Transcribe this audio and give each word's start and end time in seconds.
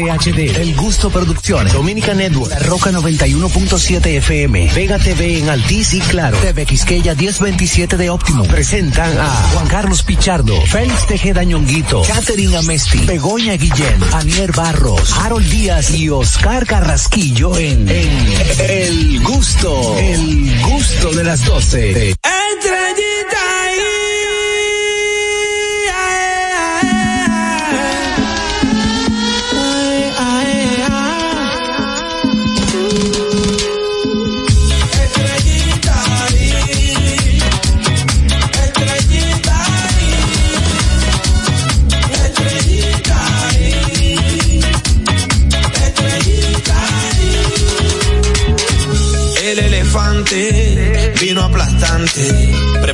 STV 0.00 0.10
HD, 0.10 0.56
El 0.56 0.74
Gusto 0.76 1.10
Producciones, 1.10 1.72
Dominica 1.72 2.14
Network, 2.14 2.50
La 2.50 2.58
Roca 2.60 2.90
91.7 2.90 4.06
FM, 4.16 4.70
Vega 4.74 4.98
TV 4.98 5.38
en 5.38 5.50
Altiz 5.50 5.94
y 5.94 6.00
Claro, 6.00 6.38
TV 6.38 6.64
Quisqueya 6.64 7.14
1027 7.14 7.96
de 7.96 8.10
Óptimo. 8.10 8.44
Presentan 8.44 9.18
a 9.18 9.26
Juan 9.52 9.66
Carlos 9.66 10.02
Pichardo, 10.02 10.58
Félix 10.62 11.06
Tejeda 11.06 11.44
Ñonguito, 11.44 12.02
Catherine 12.02 12.56
Amesti, 12.56 13.04
Begoña 13.04 13.54
Guillén, 13.54 14.02
Anier 14.12 14.52
Barros, 14.52 15.12
Harold 15.18 15.48
Díaz 15.50 15.90
y 15.90 16.08
Oscar 16.08 16.66
Carrasquillo 16.66 17.56
en, 17.58 17.88
en 17.88 18.10
El 18.68 19.20
Gusto, 19.22 19.98
El 19.98 20.62
Gusto 20.62 21.12
de 21.12 21.24
las 21.24 21.44
12. 21.44 22.10
El 22.10 22.16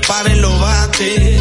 Preparen 0.06 0.40
los 0.40 0.60
bates, 0.60 1.35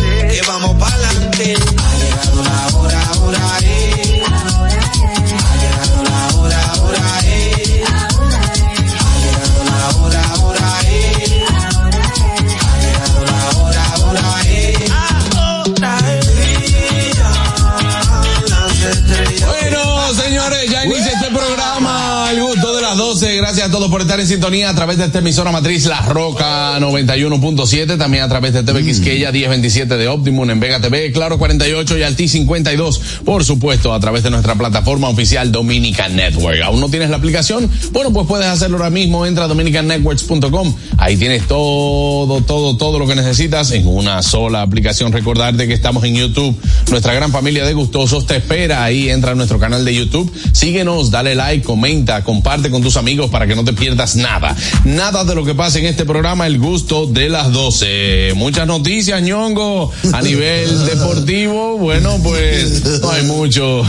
por 23.95 24.01
estar 24.01 24.19
en 24.19 24.27
sintonía 24.27 24.69
a 24.69 24.75
través 24.75 24.97
de 24.97 25.05
esta 25.05 25.19
emisora 25.19 25.53
matriz 25.53 25.85
La 25.85 26.01
Roca 26.01 26.77
91.7. 26.81 27.97
También 27.97 28.23
a 28.23 28.27
través 28.27 28.51
de 28.51 28.61
TV 28.61 28.83
Quisqueya 28.83 29.31
1027 29.31 29.95
de 29.95 30.09
Optimum 30.09 30.49
en 30.49 30.59
Vega 30.59 30.81
TV, 30.81 31.13
Claro 31.13 31.37
48 31.37 31.97
y 31.99 32.03
Alti 32.03 32.27
52. 32.27 32.99
Por 33.23 33.45
supuesto, 33.45 33.93
a 33.93 33.99
través 34.01 34.23
de 34.23 34.31
nuestra 34.31 34.55
plataforma 34.55 35.07
oficial 35.07 35.49
Dominican 35.49 36.13
Network. 36.13 36.61
¿Aún 36.61 36.81
no 36.81 36.89
tienes 36.89 37.09
la 37.09 37.15
aplicación? 37.15 37.71
Bueno, 37.93 38.11
pues 38.11 38.27
puedes 38.27 38.47
hacerlo 38.47 38.75
ahora 38.75 38.89
mismo. 38.89 39.25
Entra 39.25 39.45
a 39.45 39.47
dominicannetworks.com. 39.47 40.75
Ahí 40.97 41.15
tienes 41.15 41.47
todo, 41.47 42.41
todo, 42.41 42.75
todo 42.75 42.99
lo 42.99 43.07
que 43.07 43.15
necesitas 43.15 43.71
en 43.71 43.87
una 43.87 44.21
sola 44.23 44.61
aplicación. 44.61 45.13
Recordarte 45.13 45.69
que 45.69 45.73
estamos 45.73 46.03
en 46.03 46.15
YouTube. 46.15 46.53
Nuestra 46.89 47.13
gran 47.13 47.31
familia 47.31 47.65
de 47.65 47.73
gustosos 47.73 48.25
te 48.25 48.37
espera 48.37 48.83
ahí. 48.83 49.09
Entra 49.09 49.31
a 49.31 49.35
nuestro 49.35 49.59
canal 49.59 49.83
de 49.83 49.95
YouTube. 49.95 50.31
Síguenos, 50.53 51.11
dale 51.11 51.35
like, 51.35 51.65
comenta, 51.65 52.23
comparte 52.23 52.69
con 52.69 52.81
tus 52.81 52.97
amigos 52.97 53.29
para 53.29 53.47
que 53.47 53.55
no 53.55 53.63
te 53.63 53.73
pierdas 53.73 54.15
nada. 54.15 54.55
Nada 54.83 55.23
de 55.23 55.35
lo 55.35 55.43
que 55.43 55.55
pasa 55.55 55.79
en 55.79 55.85
este 55.85 56.05
programa, 56.05 56.47
el 56.47 56.59
gusto 56.59 57.07
de 57.07 57.29
las 57.29 57.51
12. 57.51 58.33
Muchas 58.35 58.67
noticias, 58.67 59.21
ñongo, 59.21 59.91
a 60.13 60.21
nivel 60.21 60.85
deportivo. 60.85 61.77
Bueno, 61.77 62.19
pues 62.23 63.01
no 63.01 63.09
hay 63.11 63.23
mucho 63.23 63.83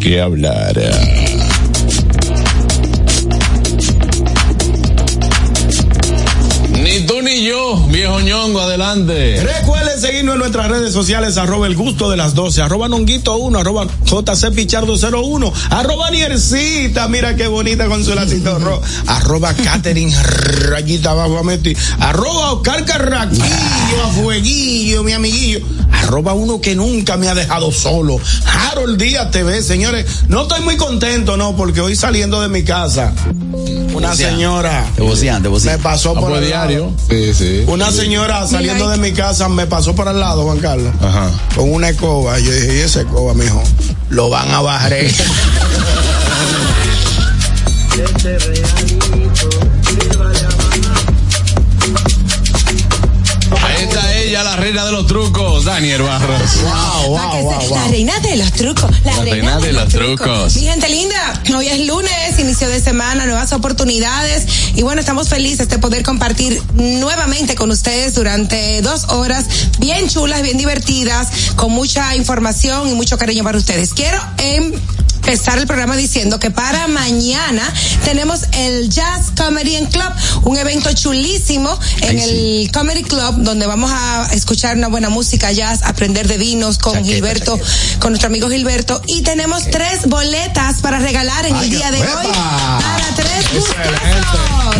que 0.00 0.20
hablar. 0.20 0.78
Adelante. 8.20 9.42
Recuerden 9.42 9.98
seguirnos 9.98 10.34
en 10.34 10.40
nuestras 10.40 10.68
redes 10.68 10.92
sociales, 10.92 11.38
arroba 11.38 11.66
el 11.66 11.74
gusto 11.74 12.10
de 12.10 12.18
las 12.18 12.34
12, 12.34 12.60
arroba 12.60 12.86
nonguito 12.86 13.36
1, 13.38 13.58
arroba 13.58 13.86
JC 14.04 14.54
Pichardo 14.54 14.94
01, 14.94 15.52
arroba 15.70 16.10
Niercita, 16.10 17.08
mira 17.08 17.34
qué 17.34 17.46
bonita 17.46 17.86
con 17.86 18.04
su 18.04 18.14
lacito 18.14 18.58
arroba 19.06 19.54
Catherine 19.54 20.14
Rayita 20.22 21.12
abajo 21.12 21.38
a 21.38 21.42
Meti, 21.42 21.74
arroba 21.98 22.52
Oscar 22.52 22.84
Carraquillo, 22.84 24.04
a 24.04 24.08
Fueguillo, 24.12 25.02
mi 25.02 25.12
amiguillo, 25.12 25.60
arroba 25.90 26.34
uno 26.34 26.60
que 26.60 26.74
nunca 26.74 27.16
me 27.16 27.28
ha 27.28 27.34
dejado 27.34 27.72
solo, 27.72 28.20
Harold 28.44 29.00
Díaz 29.00 29.30
TV, 29.30 29.62
señores, 29.62 30.24
no 30.28 30.42
estoy 30.42 30.60
muy 30.60 30.76
contento, 30.76 31.38
no, 31.38 31.56
porque 31.56 31.80
hoy 31.80 31.96
saliendo 31.96 32.42
de 32.42 32.48
mi 32.48 32.64
casa, 32.64 33.14
una 33.94 34.14
señora 34.14 34.86
Te 34.94 35.02
vocean, 35.02 35.42
te 35.42 35.48
vocean. 35.48 35.76
me 35.76 35.82
pasó 35.82 36.14
por 36.14 36.36
el 36.36 36.46
diario. 36.46 36.92
Sí, 37.08 37.34
sí. 37.34 37.64
Una 37.66 37.90
señora 37.90 38.46
saliendo 38.46 38.88
de 38.88 38.98
mi 38.98 39.12
casa 39.12 39.48
me 39.48 39.66
pasó 39.66 39.94
por 39.94 40.08
al 40.08 40.20
lado, 40.20 40.44
Juan 40.44 40.58
Carlos, 40.58 40.92
Ajá. 41.00 41.30
con 41.56 41.72
una 41.72 41.88
escoba. 41.90 42.38
Yo 42.38 42.52
dije, 42.52 42.78
¿y 42.78 42.80
esa 42.80 43.00
escoba, 43.00 43.34
mijo? 43.34 43.62
Lo 44.08 44.30
van 44.30 44.50
a 44.50 44.60
bajar. 44.60 44.92
ella, 54.30 54.44
la 54.44 54.54
reina 54.54 54.84
de 54.84 54.92
los 54.92 55.08
trucos, 55.08 55.64
Daniel 55.64 56.02
Barros. 56.02 56.62
wow, 56.62 57.16
wow, 57.16 57.42
wow, 57.42 57.74
La 57.74 57.88
reina 57.88 58.16
de 58.20 58.36
los 58.36 58.52
trucos. 58.52 58.88
La, 59.04 59.16
reina, 59.16 59.58
de, 59.58 59.72
los, 59.72 59.88
trucos. 59.88 60.54
Mi 60.54 60.62
gente 60.62 60.88
linda, 60.88 61.42
hoy 61.56 61.66
es 61.66 61.84
lunes, 61.84 62.38
inicio 62.38 62.68
de 62.68 62.80
semana, 62.80 63.26
nuevas 63.26 63.52
oportunidades. 63.52 64.46
Y 64.76 64.82
bueno, 64.82 65.00
estamos 65.00 65.28
felices 65.28 65.68
de 65.68 65.78
poder 65.78 66.04
compartir 66.04 66.62
nuevamente 66.74 67.56
con 67.56 67.72
ustedes 67.72 68.14
durante 68.14 68.80
dos 68.82 69.06
horas 69.08 69.46
bien 69.80 70.08
chulas, 70.08 70.42
bien 70.42 70.58
divertidas, 70.58 71.28
con 71.56 71.72
mucha 71.72 72.14
información 72.14 72.88
y 72.88 72.94
mucho 72.94 73.18
cariño 73.18 73.42
para 73.42 73.58
ustedes. 73.58 73.92
Quiero 73.92 74.18
empezar 75.20 75.58
el 75.58 75.66
programa 75.66 75.96
diciendo 75.96 76.40
que 76.40 76.50
para 76.50 76.88
mañana 76.88 77.62
tenemos 78.04 78.46
el 78.52 78.88
Jazz 78.88 79.30
Comedy 79.36 79.76
and 79.76 79.92
Club, 79.92 80.10
un 80.44 80.56
evento 80.56 80.90
chulísimo 80.94 81.78
en 82.00 82.18
el 82.18 82.70
Comedy 82.72 83.02
Club 83.02 83.36
donde 83.36 83.66
vamos 83.66 83.90
a 83.92 84.28
escuchar 84.32 84.76
una 84.76 84.88
buena 84.88 85.10
música 85.10 85.52
jazz, 85.52 85.82
aprender 85.84 86.26
de 86.26 86.38
vinos 86.38 86.78
con 86.78 86.94
Chaqueta, 86.94 87.12
Gilberto, 87.12 87.58
chaqueta. 87.58 87.98
con 88.00 88.12
nuestro 88.12 88.28
amigo 88.28 88.48
Gilberto 88.48 89.02
y 89.06 89.20
tenemos 89.20 89.70
tres 89.70 90.08
boletas 90.08 90.80
para 90.80 90.98
regalar 90.98 91.44
en 91.46 91.54
el 91.56 91.70
día 91.70 91.90
de 91.90 92.00
hoy 92.00 92.26
para 92.32 93.14
tres. 93.14 93.46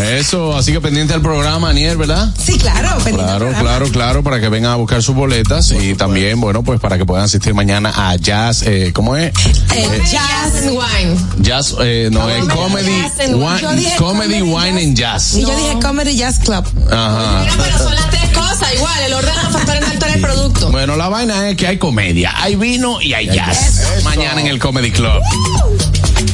Eso, 0.03 0.57
así 0.57 0.73
que 0.73 0.81
pendiente 0.81 1.13
al 1.13 1.21
programa, 1.21 1.69
Aniel, 1.69 1.99
¿verdad? 1.99 2.33
Sí, 2.43 2.57
claro, 2.57 2.97
pendiente 3.05 3.25
Claro, 3.25 3.53
claro, 3.61 3.91
claro, 3.91 4.23
para 4.23 4.41
que 4.41 4.49
vengan 4.49 4.73
a 4.73 4.77
buscar 4.77 5.03
sus 5.03 5.15
boletas 5.15 5.71
y 5.71 5.95
también, 5.95 6.41
bueno, 6.41 6.63
pues 6.63 6.81
para 6.81 6.97
que 6.97 7.05
puedan 7.05 7.25
asistir 7.27 7.53
mañana 7.53 7.93
a 7.95 8.17
Jazz, 8.17 8.63
eh, 8.63 8.93
¿cómo 8.95 9.17
es? 9.17 9.33
Eh, 9.75 10.03
jazz 10.11 10.30
and 10.31 10.77
wine. 10.77 11.17
Jazz, 11.43 11.75
eh, 11.81 12.09
no, 12.11 12.29
es 12.29 12.45
Comedy, 12.47 13.03
Jazz 13.03 13.21
and 13.21 13.35
Wine. 13.37 13.61
Yo 13.61 13.69
wine, 13.69 13.81
dije 13.81 13.97
comedy, 13.97 14.43
Wine 14.43 14.83
and 14.83 14.97
Jazz. 14.97 15.35
Y 15.37 15.43
yo 15.43 15.57
dije 15.57 15.79
Comedy 15.81 16.17
Jazz 16.17 16.39
Club. 16.39 16.65
Ajá. 16.91 17.45
Pero 17.57 17.79
son 17.79 17.95
las 17.95 18.11
tres 18.11 18.29
cosas 18.35 18.75
igual, 18.75 19.01
el 19.07 19.13
orden 19.15 19.35
de 19.35 19.43
los 19.43 19.53
factores 19.53 19.83
en 19.83 19.91
alto 19.91 20.07
en 20.07 20.13
el 20.15 20.21
producto. 20.21 20.71
Bueno, 20.71 20.97
la 20.97 21.09
vaina 21.09 21.49
es 21.51 21.57
que 21.57 21.67
hay 21.67 21.79
comedia, 21.79 22.33
hay 22.37 22.57
vino 22.57 23.01
y 23.01 23.15
hay 23.15 23.27
jazz. 23.27 24.03
Mañana 24.05 24.41
en 24.41 24.47
el 24.47 24.59
Comedy 24.59 24.91
Club. 24.91 25.23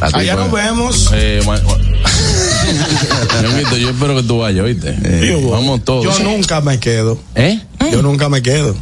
Allá 0.01 0.37
nos 0.37 0.53
vemos. 0.53 1.11
Eh, 1.13 1.41
yo 3.81 3.91
espero 3.91 4.17
que 4.17 4.23
tú 4.23 4.39
vayas, 4.39 4.65
¿oíste? 4.65 4.97
Eh, 5.05 5.39
Yo- 5.41 5.51
vamos 5.51 5.85
todos. 5.85 6.05
Yo 6.05 6.25
nunca 6.25 6.61
me 6.61 6.79
quedo. 6.79 7.19
¿Eh? 7.35 7.61
Yo 7.93 8.03
nunca 8.03 8.29
me 8.29 8.43
quedo. 8.43 8.75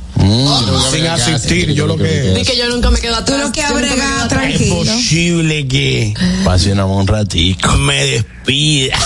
Sin 0.92 1.06
asistir, 1.06 1.72
yo 1.74 1.86
lo 1.86 1.96
que. 1.96 2.36
Y 2.40 2.44
que 2.44 2.56
yo 2.56 2.68
nunca 2.68 2.90
me 2.90 2.98
quedo 3.00 3.16
atrás. 3.16 3.38
Tú 3.40 3.46
lo 3.46 3.52
que 3.52 3.62
abrega 3.62 4.24
atrás. 4.24 4.50
Es 4.50 4.58
tranquilo. 4.58 4.76
posible 4.92 5.68
que 5.68 6.14
Pase 6.44 6.72
una- 6.72 6.86
un 6.86 7.06
ratico. 7.06 7.72
me 7.78 8.04
despida. 8.04 8.96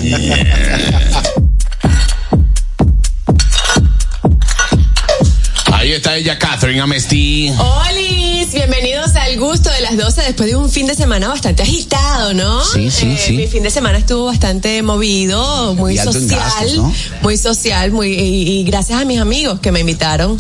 Ahí 5.88 5.94
está 5.94 6.18
ella, 6.18 6.38
Catherine 6.38 6.82
Amesti. 6.82 7.50
Olis, 7.58 8.52
bienvenidos 8.52 9.16
al 9.16 9.38
gusto 9.40 9.70
de 9.70 9.80
las 9.80 9.96
12 9.96 10.22
después 10.22 10.50
de 10.50 10.58
un 10.58 10.70
fin 10.70 10.86
de 10.86 10.96
semana 10.96 11.30
bastante 11.30 11.64
agitado, 11.64 12.34
¿no? 12.34 12.62
Sí, 12.66 12.92
sí, 12.92 13.12
Eh, 13.12 13.18
sí. 13.26 13.34
Mi 13.38 13.48
fin 13.48 13.64
de 13.64 13.70
semana 13.70 13.98
estuvo 13.98 14.26
bastante 14.26 14.82
movido, 14.84 15.76
muy 15.76 15.94
Y 15.94 15.98
social, 16.00 16.42
gastos, 16.42 16.74
¿no? 16.76 16.94
muy 17.22 17.38
social, 17.38 17.92
muy 17.94 18.10
y, 18.16 18.60
y 18.60 18.64
gracias 18.66 19.00
a 19.02 19.06
mis 19.06 19.18
amigos 19.22 19.62
que 19.62 19.72
me 19.72 19.80
invitaron. 19.80 20.38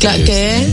Cla- 0.00 0.22
¿Qué? 0.22 0.68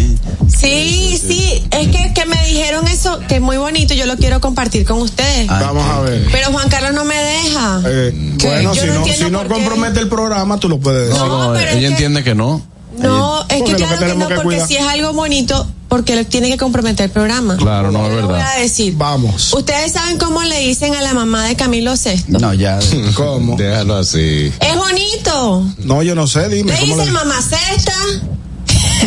Sí, 0.50 1.18
sí, 1.26 1.64
es 1.72 1.88
que, 1.88 2.12
que 2.14 2.26
me 2.26 2.46
dijeron 2.48 2.86
eso, 2.90 3.20
que 3.30 3.36
es 3.36 3.42
muy 3.42 3.56
bonito, 3.56 3.94
yo 3.94 4.06
lo 4.08 4.18
quiero 4.18 4.42
compartir 4.42 4.84
con 4.86 4.98
ustedes. 5.00 5.48
Vamos 5.48 5.86
a 5.86 6.02
ver. 6.02 6.28
Pero 6.34 6.52
Juan 6.52 6.68
Carlos 6.68 6.92
no 6.94 7.06
me 7.06 7.16
deja. 7.16 7.82
Eh, 7.88 8.34
¿Qué? 8.38 8.46
bueno, 8.48 8.74
Yo 8.74 8.82
si 8.82 8.88
no 8.90 9.06
si 9.06 9.32
no 9.32 9.44
qué. 9.44 9.48
compromete 9.48 10.02
el 10.02 10.10
programa, 10.10 10.60
tú 10.60 10.68
lo 10.68 10.80
puedes 10.82 11.08
decir. 11.08 11.24
No, 11.24 11.48
No, 11.48 11.54
pero 11.54 11.70
es 11.70 11.76
ella 11.78 11.80
que- 11.88 11.94
entiende 11.94 12.26
que 12.26 12.36
no. 12.36 12.62
No, 12.98 13.37
es 13.58 13.64
Porque 13.64 13.76
que 13.76 13.80
lo 13.82 13.88
claro 13.88 14.00
que 14.00 14.06
que 14.06 14.12
tenemos 14.12 14.24
no, 14.24 14.30
que 14.30 14.36
porque 14.36 14.56
cuidar. 14.58 14.68
si 14.68 14.76
es 14.78 14.84
algo 14.86 15.14
bonito, 15.14 15.68
porque 15.90 16.16
lo 16.16 16.26
tiene 16.26 16.50
que 16.50 16.58
comprometer 16.58 17.06
el 17.06 17.12
programa. 17.12 17.56
Claro, 17.58 17.92
no 17.92 18.06
es 18.08 18.14
voy 18.14 18.22
verdad. 18.28 18.52
a 18.56 18.60
decir. 18.60 18.94
Vamos. 18.98 19.54
Ustedes 19.54 19.92
saben 19.94 20.18
cómo 20.18 20.44
le 20.44 20.60
dicen 20.60 20.96
a 20.96 21.02
la 21.02 21.14
mamá 21.14 21.46
de 21.48 21.56
Camilo 21.56 21.94
VI. 21.94 22.26
No, 22.40 22.54
ya. 22.54 22.80
¿Cómo? 23.16 23.56
Déjalo 23.56 23.96
así. 23.96 24.52
Es 24.60 24.76
bonito. 24.76 25.66
No, 25.80 26.04
yo 26.04 26.16
no 26.16 26.28
sé, 26.28 26.50
dime. 26.50 26.74
Le 26.74 26.80
¿cómo 26.80 26.96
dicen 26.98 27.06
le- 27.14 27.20
mamá 27.20 27.36
cesta. 27.42 27.94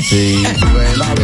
Sí. 0.08 0.43
Está 0.44 1.14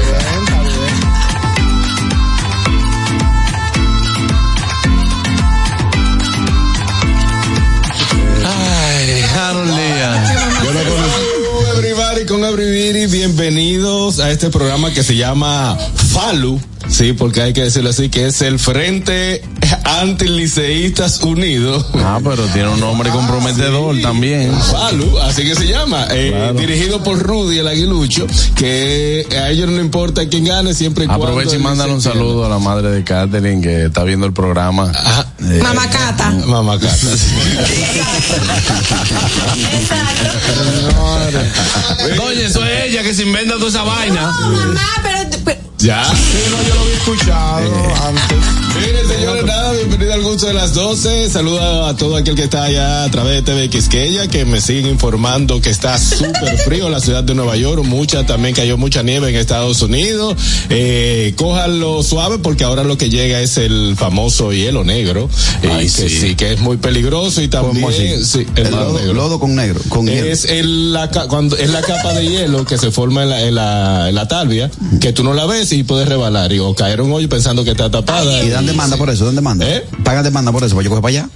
Con 12.24 12.42
everybody, 12.44 13.06
bienvenidos 13.08 14.20
a 14.20 14.30
este 14.30 14.48
programa 14.48 14.90
que 14.90 15.02
se 15.02 15.16
llama 15.16 15.76
FALU, 16.12 16.58
sí, 16.88 17.12
porque 17.12 17.42
hay 17.42 17.52
que 17.52 17.62
decirlo 17.62 17.90
así, 17.90 18.08
que 18.08 18.26
es 18.26 18.40
el 18.42 18.58
Frente 18.58 19.42
Antiliceístas 19.84 21.20
Unidos. 21.22 21.86
Ah, 21.94 22.20
pero 22.22 22.44
tiene 22.46 22.68
un 22.68 22.80
nombre 22.80 23.10
comprometedor 23.10 24.00
también. 24.00 24.52
FALU, 24.52 25.18
así 25.20 25.42
que 25.44 25.54
se 25.54 25.66
llama, 25.66 26.06
eh, 26.10 26.30
Claro. 26.30 26.54
dirigido 26.54 27.02
por 27.02 27.18
Rudy 27.18 27.58
el 27.58 27.68
Aguilucho, 27.68 28.26
que 28.54 29.26
a 29.40 29.50
ellos 29.50 29.70
no 29.70 29.80
importa 29.80 30.28
quién 30.28 30.44
gane, 30.44 30.74
siempre 30.74 31.04
y 31.04 31.06
cuando 31.06 31.26
Aprovecha 31.26 31.56
y 31.56 31.58
mándale 31.58 31.92
un 31.92 32.02
saludo 32.02 32.44
a 32.46 32.48
la 32.48 32.58
madre 32.58 32.90
de 32.90 33.04
Catherine 33.04 33.60
que 33.62 33.86
está 33.86 34.04
viendo 34.04 34.26
el 34.26 34.32
programa. 34.32 34.90
Ajá. 34.94 35.26
Mamá 35.62 35.88
Cata. 35.90 36.30
Mamá 36.46 36.78
Cata. 36.78 36.96
Doña, 42.16 42.46
eso 42.46 42.64
es 42.64 42.84
ella 42.90 43.02
que 43.02 43.14
se 43.14 43.22
inventa 43.22 43.54
toda 43.54 43.68
esa 43.68 43.82
vaina. 43.82 44.32
No, 44.40 44.48
mamá, 44.50 44.80
pero, 45.02 45.18
pero- 45.44 45.65
ya. 45.78 46.04
Sí, 46.04 46.38
no, 46.50 46.62
yo 46.68 46.74
lo 46.74 46.80
había 46.82 46.94
escuchado 46.96 47.60
Eh. 47.66 47.94
antes. 48.06 48.38
Miren, 48.76 49.08
señores, 49.08 49.44
nada, 49.46 49.72
bienvenido 49.72 50.12
al 50.12 50.22
gusto 50.22 50.46
de 50.46 50.52
las 50.54 50.74
12. 50.74 51.30
Saluda 51.30 51.88
a 51.88 51.96
todo 51.96 52.16
aquel 52.16 52.34
que 52.34 52.42
está 52.44 52.64
allá 52.64 53.04
a 53.04 53.10
través 53.10 53.36
de 53.36 53.42
TV 53.42 53.70
Quisqueya, 53.70 54.28
que 54.28 54.44
me 54.44 54.60
siguen 54.60 54.88
informando 54.88 55.60
que 55.62 55.70
está 55.70 55.98
súper 55.98 56.58
frío 56.58 56.90
la 56.90 57.00
ciudad 57.00 57.24
de 57.24 57.34
Nueva 57.34 57.56
York. 57.56 57.84
Mucha, 57.84 58.26
también 58.26 58.54
cayó 58.54 58.76
mucha 58.76 59.02
nieve 59.02 59.30
en 59.30 59.36
Estados 59.36 59.80
Unidos. 59.80 60.36
Eh, 60.68 61.32
cójanlo 61.36 62.02
suave 62.02 62.38
porque 62.38 62.64
ahora 62.64 62.84
lo 62.84 62.98
que 62.98 63.08
llega 63.08 63.40
es 63.40 63.56
el 63.56 63.94
famoso 63.96 64.52
hielo 64.52 64.84
negro. 64.84 65.28
eh, 65.62 65.68
Ay, 65.72 65.84
que 65.86 66.08
sí. 66.08 66.20
sí. 66.20 66.34
que 66.34 66.52
es 66.52 66.60
muy 66.60 66.76
peligroso 66.76 67.40
y 67.40 67.48
también. 67.48 67.86
Sí, 68.24 68.46
el, 68.56 68.66
El 68.66 68.70
lodo, 68.72 68.98
negro. 68.98 69.14
lodo 69.14 69.40
con 69.40 69.54
negro. 69.54 69.80
Con 69.88 70.06
hielo. 70.06 70.26
Es 70.26 70.44
el, 70.44 70.92
la, 70.92 71.08
cuando, 71.08 71.56
es 71.56 71.70
la 71.70 71.80
capa 71.80 72.12
de 72.12 72.28
hielo 72.28 72.64
que 72.66 72.76
se 72.76 72.90
forma 72.90 73.22
en 73.22 73.30
la, 73.30 73.40
en 73.42 73.54
la, 73.54 74.08
en 74.10 74.14
la 74.14 74.28
talvia, 74.28 74.70
que 75.00 75.12
tú 75.14 75.24
no 75.24 75.32
la 75.32 75.46
ves 75.46 75.65
y 75.72 75.82
puedes 75.84 76.08
rebalar 76.08 76.52
y, 76.52 76.58
o 76.58 76.74
caer 76.74 77.00
un 77.00 77.12
hoyo 77.12 77.28
pensando 77.28 77.64
que 77.64 77.70
está 77.72 77.90
tapada. 77.90 78.42
¿Y 78.42 78.50
dan 78.50 78.66
demanda 78.66 78.96
por 78.96 79.10
eso? 79.10 79.24
¿Dan 79.26 79.34
demanda? 79.34 79.68
¿Eh? 79.68 79.84
¿Pagan 80.04 80.24
demanda 80.24 80.52
por 80.52 80.64
eso? 80.64 80.74
Pues 80.74 80.84
yo 80.84 80.90
coge 80.90 81.02
para 81.02 81.10
allá. 81.10 81.28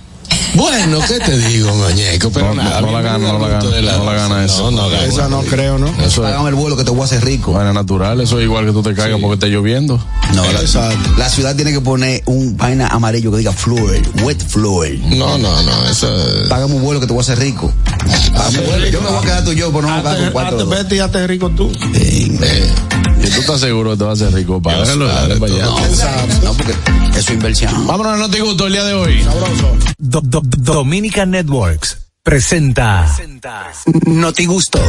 Bueno, 0.55 0.99
¿qué 1.07 1.19
te 1.21 1.37
digo, 1.39 1.73
muñeco? 1.75 2.31
Pero 2.31 2.49
No, 2.55 2.63
nada, 2.63 2.81
no 2.81 2.91
la 2.93 3.03
gana, 3.03 3.19
no 3.33 3.39
la 3.39 3.49
gana, 3.49 3.65
de 3.71 3.83
no 3.83 4.05
la 4.05 4.13
gana 4.15 4.45
eso. 4.45 4.71
No, 4.71 4.83
no 4.83 4.89
gana. 4.89 5.05
Esa 5.05 5.29
no 5.29 5.43
creo, 5.43 5.79
¿no? 5.79 5.89
Eso 6.03 6.27
es 6.27 6.33
Pagan 6.33 6.47
el 6.49 6.55
vuelo 6.55 6.77
que 6.77 6.83
te 6.85 6.91
voy 6.91 7.03
a 7.03 7.05
hacer 7.05 7.25
rico. 7.25 7.53
vaina 7.53 7.73
natural, 7.73 8.21
eso 8.21 8.39
es 8.39 8.45
igual 8.45 8.67
que 8.67 8.73
tú 8.73 8.83
te 8.83 8.95
caigas 8.95 9.21
porque 9.21 9.35
está 9.35 9.47
lloviendo. 9.47 10.05
No, 10.35 10.45
la, 10.53 10.61
Exacto. 10.61 10.99
la 11.19 11.29
ciudad 11.29 11.55
tiene 11.57 11.73
que 11.73 11.81
poner 11.81 12.23
un 12.27 12.57
vaina 12.57 12.89
amarillo 12.89 13.31
que 13.31 13.39
diga 13.39 13.53
Floyd, 13.53 14.03
wet 14.23 14.45
Floyd. 14.45 14.99
No, 15.01 15.39
no, 15.39 15.63
no, 15.63 15.85
eso 15.89 16.09
es... 16.43 16.49
Págame 16.49 16.75
un 16.75 16.83
vuelo 16.83 17.01
que 17.01 17.07
te 17.07 17.13
voy 17.13 17.21
a 17.21 17.23
hacer 17.23 17.39
rico. 17.39 17.73
Págame 18.35 18.61
vuelo. 18.61 18.87
Yo 18.89 19.01
me 19.03 19.09
voy 19.09 19.19
a 19.19 19.23
quedar 19.23 19.45
tú 19.45 19.53
y 19.53 19.57
yo, 19.57 19.71
pero 19.73 19.83
no 19.83 19.89
me 19.97 20.03
voy 20.03 20.13
a 20.13 20.17
quedar 20.17 20.17
con 20.17 20.27
Hazte- 20.27 20.33
cuatro. 20.33 20.59
hazte- 20.73 20.77
Vete 20.83 20.97
y 20.97 20.99
hazte 20.99 21.27
rico 21.29 21.51
tú. 21.51 21.71
Y 23.23 23.31
tú 23.31 23.41
estás 23.41 23.61
seguro 23.61 23.91
que 23.93 23.97
te 23.99 24.05
vas 24.05 24.21
a 24.23 24.25
hacer 24.27 24.35
rico. 24.39 24.61
Págalo, 24.63 25.07
dale 25.07 25.37
para 25.37 25.53
allá. 25.53 25.65
No, 25.65 26.43
no, 26.45 26.55
porque 26.55 26.75
es 27.19 27.31
inversión. 27.31 27.87
Vámonos 27.87 28.13
a 28.15 28.17
Notigusto 28.17 28.67
el 28.67 28.73
día 28.73 28.85
de 28.85 28.95
hoy. 28.95 29.25
Do- 29.99 30.21
do- 30.23 30.43
Dominica 30.45 31.27
Networks 31.27 31.99
presenta 32.23 33.07
Notigusto. 34.07 34.81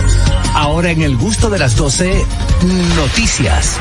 Ahora 0.53 0.91
en 0.91 1.01
el 1.01 1.15
gusto 1.17 1.49
de 1.49 1.59
las 1.59 1.75
12, 1.75 2.25
noticias. 2.95 3.77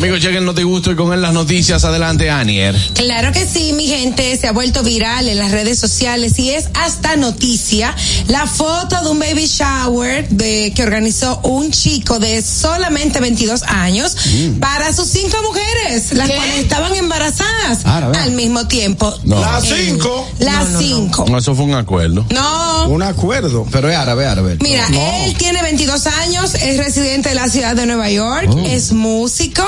Amigos, 0.00 0.22
lleguen 0.22 0.46
Notigusto 0.46 0.90
y 0.92 0.96
con 0.96 1.12
él 1.12 1.20
las 1.20 1.34
noticias. 1.34 1.84
Adelante, 1.84 2.30
Anier. 2.30 2.74
Claro 2.94 3.32
que 3.32 3.46
sí, 3.46 3.74
mi 3.74 3.86
gente, 3.86 4.34
se 4.38 4.46
ha 4.48 4.52
vuelto 4.52 4.82
viral 4.82 5.28
en 5.28 5.36
las 5.36 5.50
redes 5.50 5.78
sociales 5.78 6.38
y 6.38 6.52
es 6.52 6.70
hasta 6.72 7.16
noticia 7.16 7.94
la 8.28 8.46
foto 8.46 8.96
de 9.04 9.10
un 9.10 9.18
baby 9.18 9.44
shower 9.46 10.26
de, 10.30 10.72
que 10.74 10.84
organizó 10.84 11.40
un 11.42 11.70
chico 11.70 12.18
de 12.18 12.40
solamente 12.40 13.20
22 13.20 13.62
años 13.64 14.16
para 14.58 14.90
sus 14.94 15.06
cinco 15.06 15.36
mujeres, 15.42 16.12
las 16.14 16.28
¿Qué? 16.30 16.34
cuales 16.36 16.56
estaban 16.60 16.94
embarazadas 16.96 17.80
Ah, 17.84 18.10
al 18.22 18.32
mismo 18.32 18.66
tiempo. 18.68 19.14
No. 19.24 19.38
Las 19.38 19.64
Eh, 19.70 19.84
cinco. 19.86 20.26
Las 20.38 20.66
cinco. 20.78 21.26
No, 21.28 21.36
Eso 21.36 21.54
fue 21.54 21.66
un 21.66 21.74
acuerdo. 21.74 22.24
No. 22.30 22.88
Un 22.88 23.02
acuerdo. 23.02 23.66
Pero 23.70 23.90
es 23.90 23.96
árabe, 23.96 24.24
árabe. 24.26 24.56
Mira, 24.62 24.86
él 25.26 25.36
tiene 25.36 25.60
22 25.62 26.06
años, 26.06 26.54
es 26.54 26.78
residente 26.78 27.28
de 27.28 27.34
la 27.34 27.50
ciudad 27.50 27.76
de 27.76 27.84
Nueva 27.84 28.08
York, 28.10 28.48
Oh. 28.50 28.64
es 28.64 28.92
músico 28.92 29.62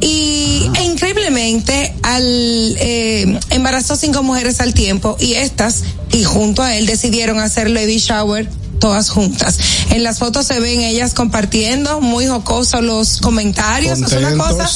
y 0.00 0.68
e 0.78 0.82
increíblemente 0.84 1.94
al 2.02 2.24
eh, 2.78 3.38
embarazó 3.50 3.96
cinco 3.96 4.22
mujeres 4.22 4.60
al 4.60 4.74
tiempo 4.74 5.16
y 5.20 5.34
estas 5.34 5.82
y 6.12 6.24
junto 6.24 6.62
a 6.62 6.76
él 6.76 6.86
decidieron 6.86 7.38
hacer 7.40 7.72
baby 7.72 7.98
shower 7.98 8.48
todas 8.82 9.10
juntas. 9.10 9.56
En 9.90 10.02
las 10.02 10.18
fotos 10.18 10.44
se 10.44 10.58
ven 10.58 10.80
ellas 10.80 11.14
compartiendo, 11.14 12.00
muy 12.00 12.26
jocosos 12.26 12.82
los 12.82 13.18
comentarios. 13.18 14.00
Es 14.00 14.12
una 14.12 14.36
cosa, 14.36 14.68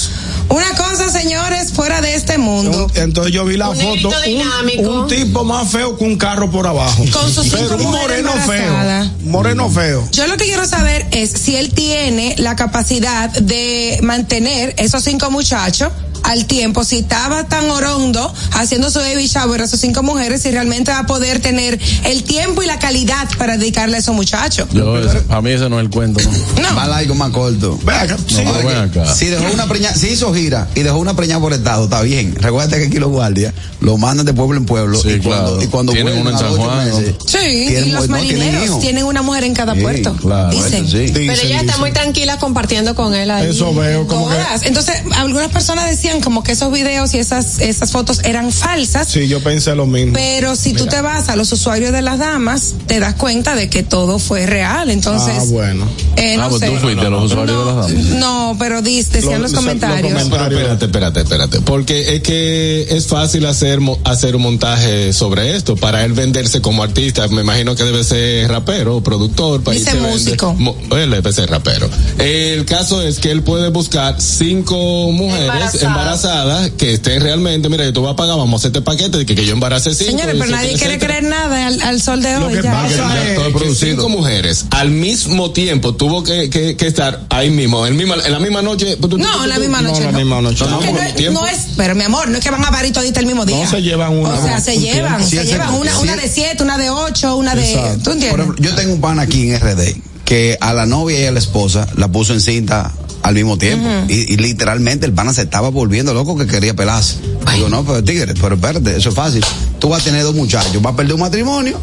una 0.48 0.70
cosa, 0.76 1.08
señores, 1.10 1.72
fuera 1.72 2.00
de 2.00 2.14
este 2.14 2.38
mundo. 2.38 2.86
Un- 2.86 2.96
Entonces 3.02 3.32
yo 3.32 3.44
vi 3.44 3.56
la 3.56 3.70
Un 3.70 3.76
foto, 3.76 4.08
un, 4.16 4.24
dinámico. 4.24 4.90
un 5.02 5.08
tipo 5.08 5.42
más 5.42 5.68
feo 5.72 5.98
que 5.98 6.04
un 6.04 6.16
carro 6.16 6.48
por 6.52 6.68
abajo. 6.68 7.04
Con 7.12 7.28
sus 7.34 7.46
cinco 7.46 7.56
Pero 7.76 7.76
un 7.78 7.90
moreno 7.90 8.30
feo. 8.46 9.10
Moreno 9.24 9.68
feo. 9.70 10.08
Yo 10.12 10.28
lo 10.28 10.36
que 10.36 10.44
quiero 10.44 10.64
saber 10.66 11.04
es 11.10 11.32
si 11.32 11.56
él 11.56 11.70
tiene 11.74 12.36
la 12.38 12.54
capacidad 12.54 13.28
de 13.30 13.98
mantener 14.04 14.72
esos 14.78 15.02
cinco 15.02 15.32
muchachos 15.32 15.90
al 16.22 16.46
tiempo 16.46 16.84
si 16.84 16.98
estaba 16.98 17.48
tan 17.48 17.68
orondo 17.70 18.32
haciendo 18.52 18.90
su 18.90 18.98
baby 18.98 19.26
shower 19.26 19.62
a 19.62 19.68
sus 19.68 19.80
cinco 19.80 20.02
mujeres 20.02 20.42
si 20.42 20.50
realmente 20.50 20.90
va 20.90 21.00
a 21.00 21.06
poder 21.06 21.40
tener 21.40 21.78
el 22.04 22.22
tiempo 22.24 22.62
y 22.62 22.66
la 22.66 22.78
calidad 22.78 23.28
para 23.38 23.56
dedicarle 23.56 23.96
a 23.96 24.00
esos 24.00 24.14
muchachos. 24.14 24.68
Yo, 24.72 24.98
ese- 24.98 25.22
a 25.28 25.40
mí 25.40 25.50
ese 25.50 25.68
no 25.68 25.78
es 25.78 25.84
el 25.84 25.90
cuento, 25.90 26.20
¿no? 26.22 26.62
No. 26.62 26.72
Más 26.74 26.88
largo, 26.88 27.14
más 27.14 27.30
corto. 27.30 27.78
Ve 27.84 27.94
acá, 27.94 28.16
sí. 28.26 28.42
No, 28.44 28.52
ven 28.54 28.76
acá. 28.76 29.14
Si 29.14 29.26
dejó 29.26 29.52
una 29.52 29.66
preña, 29.66 29.94
si 29.94 30.08
hizo 30.08 30.32
gira 30.34 30.68
y 30.74 30.82
dejó 30.82 30.98
una 30.98 31.14
preñada 31.16 31.40
por 31.40 31.52
estado, 31.52 31.84
está 31.84 32.02
bien. 32.02 32.34
Recuerda 32.36 32.76
que 32.78 32.84
aquí 32.86 32.98
los 32.98 33.10
guardias 33.10 33.54
lo 33.80 33.96
mandan 33.98 34.26
de 34.26 34.34
pueblo 34.34 34.56
en 34.58 34.66
pueblo 34.66 35.00
Sí, 35.00 35.08
y 35.10 35.18
cuando, 35.20 35.46
claro. 35.52 35.62
y 35.62 35.66
cuando 35.68 35.92
Tienen 35.92 36.14
vuelven 36.14 36.20
uno 36.22 36.30
en 36.30 36.36
a 36.36 36.48
San 36.50 36.56
Juan, 36.56 36.86
meses, 36.86 37.14
Sí, 37.26 37.38
y 37.38 37.66
tienen- 37.68 37.92
los 37.94 38.08
no, 38.08 38.16
tienen 38.18 38.38
marineros 38.38 38.64
hijos. 38.66 38.80
tienen 38.80 39.04
una 39.04 39.22
mujer 39.22 39.44
en 39.44 39.54
cada 39.54 39.74
Sí, 39.74 39.80
puerto. 39.80 40.14
claro, 40.16 40.50
Dicen. 40.50 40.84
eso 40.84 40.96
sí. 40.96 41.10
Pero 41.12 41.32
Dicen, 41.32 41.46
ella 41.46 41.60
está 41.60 41.76
muy 41.78 41.92
tranquila 41.92 42.38
compartiendo 42.38 42.94
con 42.94 43.14
él 43.14 43.30
ahí. 43.30 43.50
Eso 43.50 43.74
veo 43.74 44.06
como 44.06 44.28
que. 44.28 44.34
Todas. 44.36 44.62
Entonces, 44.64 44.96
algunas 45.14 45.50
personas 45.50 45.88
decían 45.88 46.05
como 46.22 46.42
que 46.42 46.52
esos 46.52 46.72
videos 46.72 47.14
y 47.14 47.18
esas, 47.18 47.58
esas 47.60 47.90
fotos 47.92 48.20
eran 48.24 48.52
falsas. 48.52 49.08
Sí, 49.08 49.28
yo 49.28 49.42
pensé 49.42 49.74
lo 49.74 49.86
mismo. 49.86 50.12
Pero 50.14 50.56
si 50.56 50.72
tú 50.72 50.86
te 50.86 51.00
vas 51.00 51.28
a 51.28 51.36
los 51.36 51.52
usuarios 51.52 51.92
de 51.92 52.02
las 52.02 52.18
damas, 52.18 52.74
te 52.86 53.00
das 53.00 53.14
cuenta 53.14 53.54
de 53.54 53.68
que 53.68 53.82
todo 53.82 54.18
fue 54.18 54.46
real. 54.46 54.90
Entonces, 54.90 55.34
ah, 55.38 55.44
bueno. 55.50 55.86
eh, 56.16 56.36
no 56.36 56.44
ah, 56.44 56.48
pues 56.48 56.60
sé. 56.60 56.68
tú 56.68 56.76
fuiste 56.76 57.06
a 57.06 57.10
los 57.10 57.24
usuarios 57.24 57.58
de 57.58 57.64
las 57.74 57.88
damas. 57.88 58.04
No, 58.18 58.56
pero 58.58 58.80
dis- 58.82 59.08
decían 59.08 59.34
Lo- 59.34 59.38
los 59.40 59.52
lo- 59.52 59.58
comentarios. 59.58 60.12
los 60.12 60.22
Pero 60.28 60.44
espérate, 60.50 60.84
espérate, 60.86 61.20
espérate. 61.20 61.60
Porque 61.60 62.14
es 62.16 62.22
que 62.22 62.86
es 62.90 63.06
fácil 63.06 63.46
hacer, 63.46 63.80
hacer 64.04 64.36
un 64.36 64.42
montaje 64.42 65.12
sobre 65.12 65.56
esto. 65.56 65.76
Para 65.76 66.04
él 66.04 66.12
venderse 66.12 66.60
como 66.60 66.82
artista, 66.82 67.26
me 67.28 67.42
imagino 67.42 67.74
que 67.74 67.84
debe 67.84 68.04
ser 68.04 68.48
rapero, 68.50 69.02
productor. 69.02 69.62
Para 69.62 69.76
Dice 69.76 69.94
músico. 69.94 70.54
Mo- 70.54 70.76
él 70.92 71.10
debe 71.10 71.32
ser 71.32 71.50
rapero. 71.50 71.88
El 72.18 72.64
caso 72.64 73.02
es 73.02 73.18
que 73.18 73.30
él 73.30 73.42
puede 73.42 73.68
buscar 73.68 74.16
cinco 74.20 75.10
mujeres 75.12 75.40
Embarazadas. 75.46 75.82
Embarazadas, 76.00 76.70
que 76.72 76.94
estén 76.94 77.20
realmente, 77.20 77.68
mira, 77.68 77.84
yo 77.84 77.92
te 77.92 78.00
voy 78.00 78.10
a 78.12 78.16
pagar, 78.16 78.36
vamos 78.36 78.52
a 78.54 78.56
hacer 78.56 78.68
este 78.70 78.82
paquete 78.82 79.18
de 79.18 79.26
que, 79.26 79.34
que 79.34 79.44
yo 79.44 79.52
embarace 79.52 79.94
cinco. 79.94 80.10
Señores, 80.12 80.34
pero 80.38 80.44
etcétera, 80.44 80.62
nadie 80.62 80.78
quiere 80.78 80.98
creer 80.98 81.24
nada 81.24 81.66
al, 81.66 81.82
al 81.82 82.00
sol 82.02 82.22
de 82.22 82.38
Lo 82.38 82.46
hoy. 82.46 82.54
que 82.56 82.62
ya. 82.62 82.72
pasa 82.72 82.96
Ya 82.96 83.24
es 83.30 83.34
todo 83.36 83.46
que 83.46 83.52
producido. 83.52 83.90
cinco 83.92 84.08
mujeres 84.08 84.66
al 84.70 84.90
mismo 84.90 85.50
tiempo 85.50 85.94
tuvo 85.94 86.22
que, 86.22 86.50
que, 86.50 86.76
que 86.76 86.86
estar 86.86 87.24
ahí 87.30 87.50
mismo, 87.50 87.86
en, 87.86 87.96
misma, 87.96 88.16
en 88.24 88.32
la 88.32 88.38
misma 88.40 88.62
noche. 88.62 88.96
pues, 88.96 89.12
No, 89.16 89.42
en 89.44 89.48
la 89.50 89.58
misma 89.58 89.80
No, 89.82 89.88
noche. 89.90 90.04
la 90.04 90.12
no. 90.12 90.18
misma 90.18 90.40
noche 90.42 90.64
No, 90.64 90.70
no. 90.70 91.14
que 91.16 91.30
no, 91.30 91.40
Por 91.40 91.48
es, 91.48 91.58
pero 91.76 91.94
mi 91.94 92.04
amor, 92.04 92.28
no 92.28 92.38
es 92.38 92.44
que 92.44 92.50
van 92.50 92.64
a 92.64 92.70
parir 92.70 92.92
todita 92.92 93.20
el 93.20 93.26
mismo 93.26 93.44
día. 93.44 93.64
No 93.64 93.70
se 93.70 93.82
llevan 93.82 94.12
una. 94.16 94.30
O 94.34 94.42
sea, 94.42 94.60
se 94.60 94.78
llevan, 94.78 95.24
se 95.26 95.44
llevan 95.44 95.74
una, 95.74 96.16
de 96.16 96.28
siete, 96.28 96.62
una 96.62 96.78
de 96.78 96.90
ocho, 96.90 97.36
una 97.36 97.54
de. 97.54 97.64
¿Tú 98.02 98.10
entiendes? 98.12 98.32
ejemplo, 98.34 98.56
yo 98.58 98.74
tengo 98.74 98.94
un 98.94 99.00
pan 99.00 99.18
aquí 99.18 99.50
en 99.50 99.60
RD 99.60 99.96
que 100.24 100.58
a 100.60 100.72
la 100.74 100.86
novia 100.86 101.20
y 101.20 101.24
a 101.26 101.32
la 101.32 101.38
esposa 101.38 101.86
la 101.96 102.08
puso 102.08 102.32
en 102.32 102.40
cinta 102.40 102.92
al 103.28 103.34
mismo 103.34 103.58
tiempo. 103.58 103.86
y, 104.08 104.32
y 104.32 104.36
literalmente 104.36 105.06
el 105.06 105.12
pana 105.12 105.32
se 105.34 105.42
estaba 105.42 105.68
volviendo 105.70 106.14
loco 106.14 106.36
que 106.36 106.46
quería 106.46 106.74
pelarse. 106.74 107.16
Digo, 107.54 107.68
no, 107.68 107.84
pero 107.84 108.02
tigre, 108.04 108.34
pero 108.40 108.54
espérate, 108.56 108.96
eso 108.96 109.08
es 109.10 109.14
fácil. 109.14 109.44
Tú 109.78 109.88
vas 109.88 110.02
a 110.02 110.04
tener 110.04 110.22
dos 110.22 110.34
muchachos, 110.34 110.80
vas 110.82 110.92
a 110.94 110.96
perder 110.96 111.14
un 111.14 111.20
matrimonio 111.20 111.78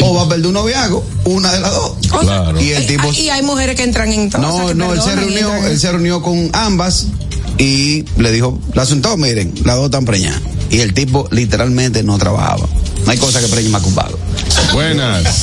o 0.00 0.14
vas 0.14 0.26
a 0.26 0.28
perder 0.28 0.46
un 0.48 0.52
noviazgo, 0.54 1.04
una 1.24 1.52
de 1.52 1.60
las 1.60 1.72
dos. 1.72 1.92
Claro. 2.20 2.60
Y 2.60 2.70
el 2.70 2.86
tipo- 2.86 3.12
y 3.12 3.28
hay 3.30 3.42
mujeres 3.42 3.76
que 3.76 3.84
entran 3.84 4.12
en 4.12 4.28
todo. 4.30 4.42
No, 4.42 4.74
no, 4.74 4.92
él 4.92 5.00
se 5.02 5.14
reunió, 5.16 5.54
él 5.66 5.78
se 5.78 5.90
reunió 5.92 6.20
con 6.22 6.50
ambas 6.52 7.06
y 7.58 8.04
le 8.18 8.32
dijo, 8.32 8.58
la 8.74 8.82
asunto, 8.82 9.16
miren, 9.16 9.52
las 9.64 9.76
dos 9.76 9.86
están 9.86 10.04
preñadas. 10.04 10.40
Y 10.70 10.80
el 10.80 10.92
tipo 10.94 11.28
literalmente 11.30 12.02
no 12.02 12.18
trabajaba. 12.18 12.66
No 13.04 13.10
hay 13.10 13.18
cosa 13.18 13.40
que 13.40 13.48
preñe 13.48 13.68
más 13.68 13.82
que 13.82 13.88
un 13.88 13.94
vago. 13.94 14.18
Buenas. 14.72 15.42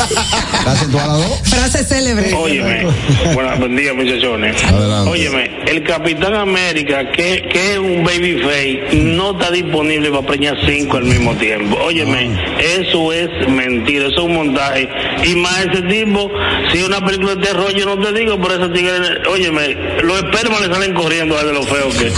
La 0.65 0.71
acentuó 0.71 0.99
a 0.99 1.07
las 1.07 1.17
dos. 1.17 1.39
Frase 1.43 1.83
célebre. 1.83 2.33
Óyeme, 2.33 2.87
buenas, 3.33 3.59
buen 3.59 3.75
día 3.75 3.93
muchachones. 3.93 4.63
Adelante. 4.63 5.09
Óyeme, 5.09 5.63
el 5.67 5.83
Capitán 5.83 6.35
América, 6.35 7.11
que, 7.11 7.47
que 7.51 7.73
es 7.73 7.77
un 7.77 8.03
babyface, 8.03 8.95
no 8.95 9.31
está 9.31 9.51
disponible 9.51 10.09
para 10.09 10.25
preñar 10.25 10.57
cinco 10.65 10.97
al 10.97 11.05
mismo 11.05 11.35
tiempo. 11.35 11.77
Óyeme, 11.77 12.31
eso 12.59 13.13
es 13.13 13.29
mentira, 13.47 14.07
eso 14.07 14.17
es 14.17 14.23
un 14.23 14.33
montaje. 14.33 14.89
Y 15.23 15.35
más 15.35 15.59
ese 15.59 15.81
tipo, 15.83 16.29
si 16.71 16.79
es 16.79 16.87
una 16.87 17.03
película 17.05 17.35
de 17.35 17.41
terror, 17.41 17.73
yo 17.73 17.85
no 17.85 17.99
te 17.99 18.11
digo, 18.13 18.39
pero 18.41 18.55
ese 18.55 18.73
tigre, 18.73 18.97
óyeme, 19.29 19.77
los 20.03 20.17
espermas 20.17 20.61
le 20.61 20.67
salen 20.67 20.93
corriendo 20.93 21.37
a 21.37 21.43
de 21.43 21.53
lo 21.53 21.63
feo 21.63 21.89
que. 21.89 22.11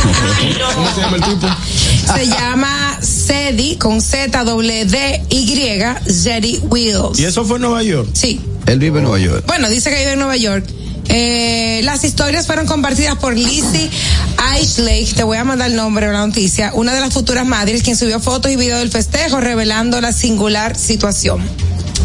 ¿Cómo 0.73 0.93
se 0.93 1.01
llama 1.01 1.17
el 1.17 1.23
tipo? 1.23 1.47
Se 2.15 2.27
llama 2.27 2.82
Zeddy 3.25 3.77
con 3.77 4.01
Z 4.01 4.43
W 4.43 4.85
D 4.85 5.21
Y 5.29 6.11
Zeddy 6.11 6.59
Wheels. 6.63 7.19
Y 7.19 7.25
eso 7.25 7.45
fue 7.45 7.57
en 7.57 7.63
Nueva 7.63 7.83
York. 7.83 8.09
Sí. 8.13 8.41
Él 8.65 8.79
vive 8.79 8.99
en 8.99 9.03
Nueva 9.03 9.19
York. 9.19 9.43
Bueno, 9.47 9.69
dice 9.69 9.89
que 9.89 9.97
vive 9.97 10.13
en 10.13 10.19
Nueva 10.19 10.37
York. 10.37 10.65
Eh, 11.09 11.81
las 11.83 12.03
historias 12.05 12.45
fueron 12.47 12.65
compartidas 12.65 13.17
por 13.17 13.35
Lizzie 13.37 13.89
Ashley, 14.37 15.05
te 15.05 15.23
voy 15.23 15.37
a 15.37 15.43
mandar 15.43 15.69
el 15.69 15.75
nombre 15.75 16.07
de 16.07 16.13
la 16.13 16.25
noticia, 16.25 16.71
una 16.75 16.93
de 16.93 17.01
las 17.01 17.13
futuras 17.13 17.45
madres, 17.45 17.83
quien 17.83 17.97
subió 17.97 18.21
fotos 18.21 18.51
y 18.51 18.55
videos 18.55 18.79
del 18.79 18.89
festejo 18.89 19.41
revelando 19.41 19.99
la 19.99 20.13
singular 20.13 20.77
situación. 20.77 21.41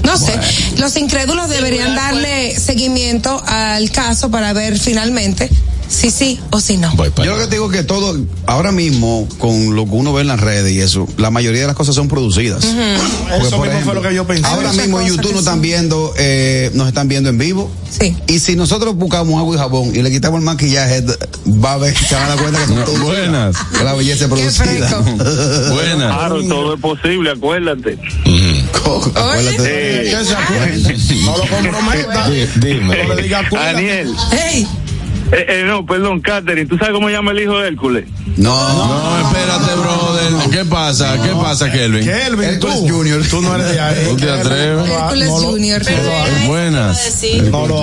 No 0.03 0.19
sé, 0.19 0.33
los 0.79 0.97
incrédulos 0.97 1.49
deberían 1.49 1.95
darle 1.95 2.59
seguimiento 2.59 3.43
al 3.47 3.91
caso 3.93 4.31
para 4.31 4.53
ver 4.53 4.79
finalmente 4.79 5.49
si 5.89 6.11
sí 6.11 6.39
o 6.51 6.61
si 6.61 6.77
no. 6.77 6.95
Voy 6.97 7.11
para 7.11 7.27
Yo 7.27 7.35
lo 7.35 7.41
que 7.41 7.47
te 7.47 7.57
digo 7.57 7.71
es 7.73 7.77
que 7.79 7.83
todo, 7.85 8.17
ahora 8.47 8.73
mismo, 8.73 9.27
con 9.39 9.75
lo 9.75 9.85
que 9.87 9.91
uno 9.93 10.13
ve 10.13 10.21
en 10.23 10.29
las 10.29 10.41
redes 10.41 10.73
y 10.73 10.81
eso, 10.81 11.09
la 11.17 11.31
mayoría 11.31 11.63
de 11.63 11.67
las 11.67 11.77
cosas 11.77 11.95
son 11.95 12.09
producidas. 12.09 12.65
Porque, 12.65 13.47
Eso 13.47 13.57
por 13.57 13.67
mismo 13.69 13.81
fue 13.85 13.95
lo 13.95 14.03
que 14.03 14.15
yo 14.15 14.27
pensé. 14.27 14.47
Ahora 14.47 14.73
mismo 14.73 15.01
en 15.01 15.07
YouTube 15.09 15.29
que 15.29 15.33
nos 15.33 15.43
sí. 15.43 15.47
están 15.49 15.61
viendo, 15.63 16.13
eh, 16.19 16.71
nos 16.75 16.89
están 16.89 17.09
viendo 17.09 17.31
en 17.31 17.39
vivo. 17.39 17.71
Sí. 17.91 18.15
Y 18.27 18.39
si 18.41 18.55
nosotros 18.55 18.95
buscamos 18.97 19.39
agua 19.39 19.55
y 19.57 19.59
jabón 19.59 19.97
y 19.97 20.03
le 20.03 20.11
quitamos 20.11 20.39
el 20.41 20.45
maquillaje, 20.45 21.03
va 21.47 21.73
a 21.73 21.79
ver, 21.79 21.97
se 21.97 22.15
van 22.15 22.25
a 22.25 22.29
dar 22.29 22.39
cuenta 22.39 22.61
que 22.61 22.67
son 22.67 22.85
todos- 22.85 23.01
Buenas. 23.01 23.57
que 23.77 23.85
la 23.85 23.95
belleza 23.95 24.29
producida. 24.29 25.01
Buenas. 25.71 26.15
Claro, 26.17 26.43
todo 26.47 26.75
es 26.75 26.81
posible, 26.81 27.31
acuérdate. 27.31 27.99
Acuérdate. 28.85 30.05
Que 30.11 30.25
se 30.25 30.35
acuerde. 30.35 30.97
No 31.25 31.37
lo 31.39 31.47
comprometa. 31.49 32.29
Di- 32.31 32.47
dime. 32.57 33.05
No 33.05 33.15
le 33.15 33.23
diga 33.23 33.49
cuídate. 33.49 33.73
Daniel, 33.73 34.15
Hey, 34.31 34.67
eh, 35.33 35.47
eh, 35.49 35.65
no, 35.67 35.85
perdón, 35.87 36.21
Catherine, 36.21 36.67
¿tú 36.67 36.77
sabes 36.79 36.95
cómo 36.95 37.09
llama 37.11 37.33
el 37.33 37.43
hijo 37.43 37.59
de 37.59 37.69
Hércules? 37.69 38.05
No, 38.37 38.55
No, 38.57 39.29
espérate, 39.29 39.75
brother. 39.75 40.51
¿Qué 40.51 40.65
pasa? 40.65 41.21
¿Qué 41.23 41.31
pasa, 41.31 41.71
Kelvin? 41.71 42.05
Kelvin, 42.05 42.61
tú. 42.61 42.69
Hércules 42.69 42.93
Junior. 42.93 43.23
Tú 43.29 43.43
no 43.43 43.55
eres 43.55 43.73
de 43.73 43.81
ahí. 43.81 44.07
¿Tú 44.09 44.17
te 44.17 44.31
atreves? 44.31 44.89
Hércules 44.91 45.29
No 45.29 45.41
lo- 45.41 45.49
Junior. 45.51 45.83
Buenas. 46.47 47.23
No 47.51 47.67
lo 47.67 47.83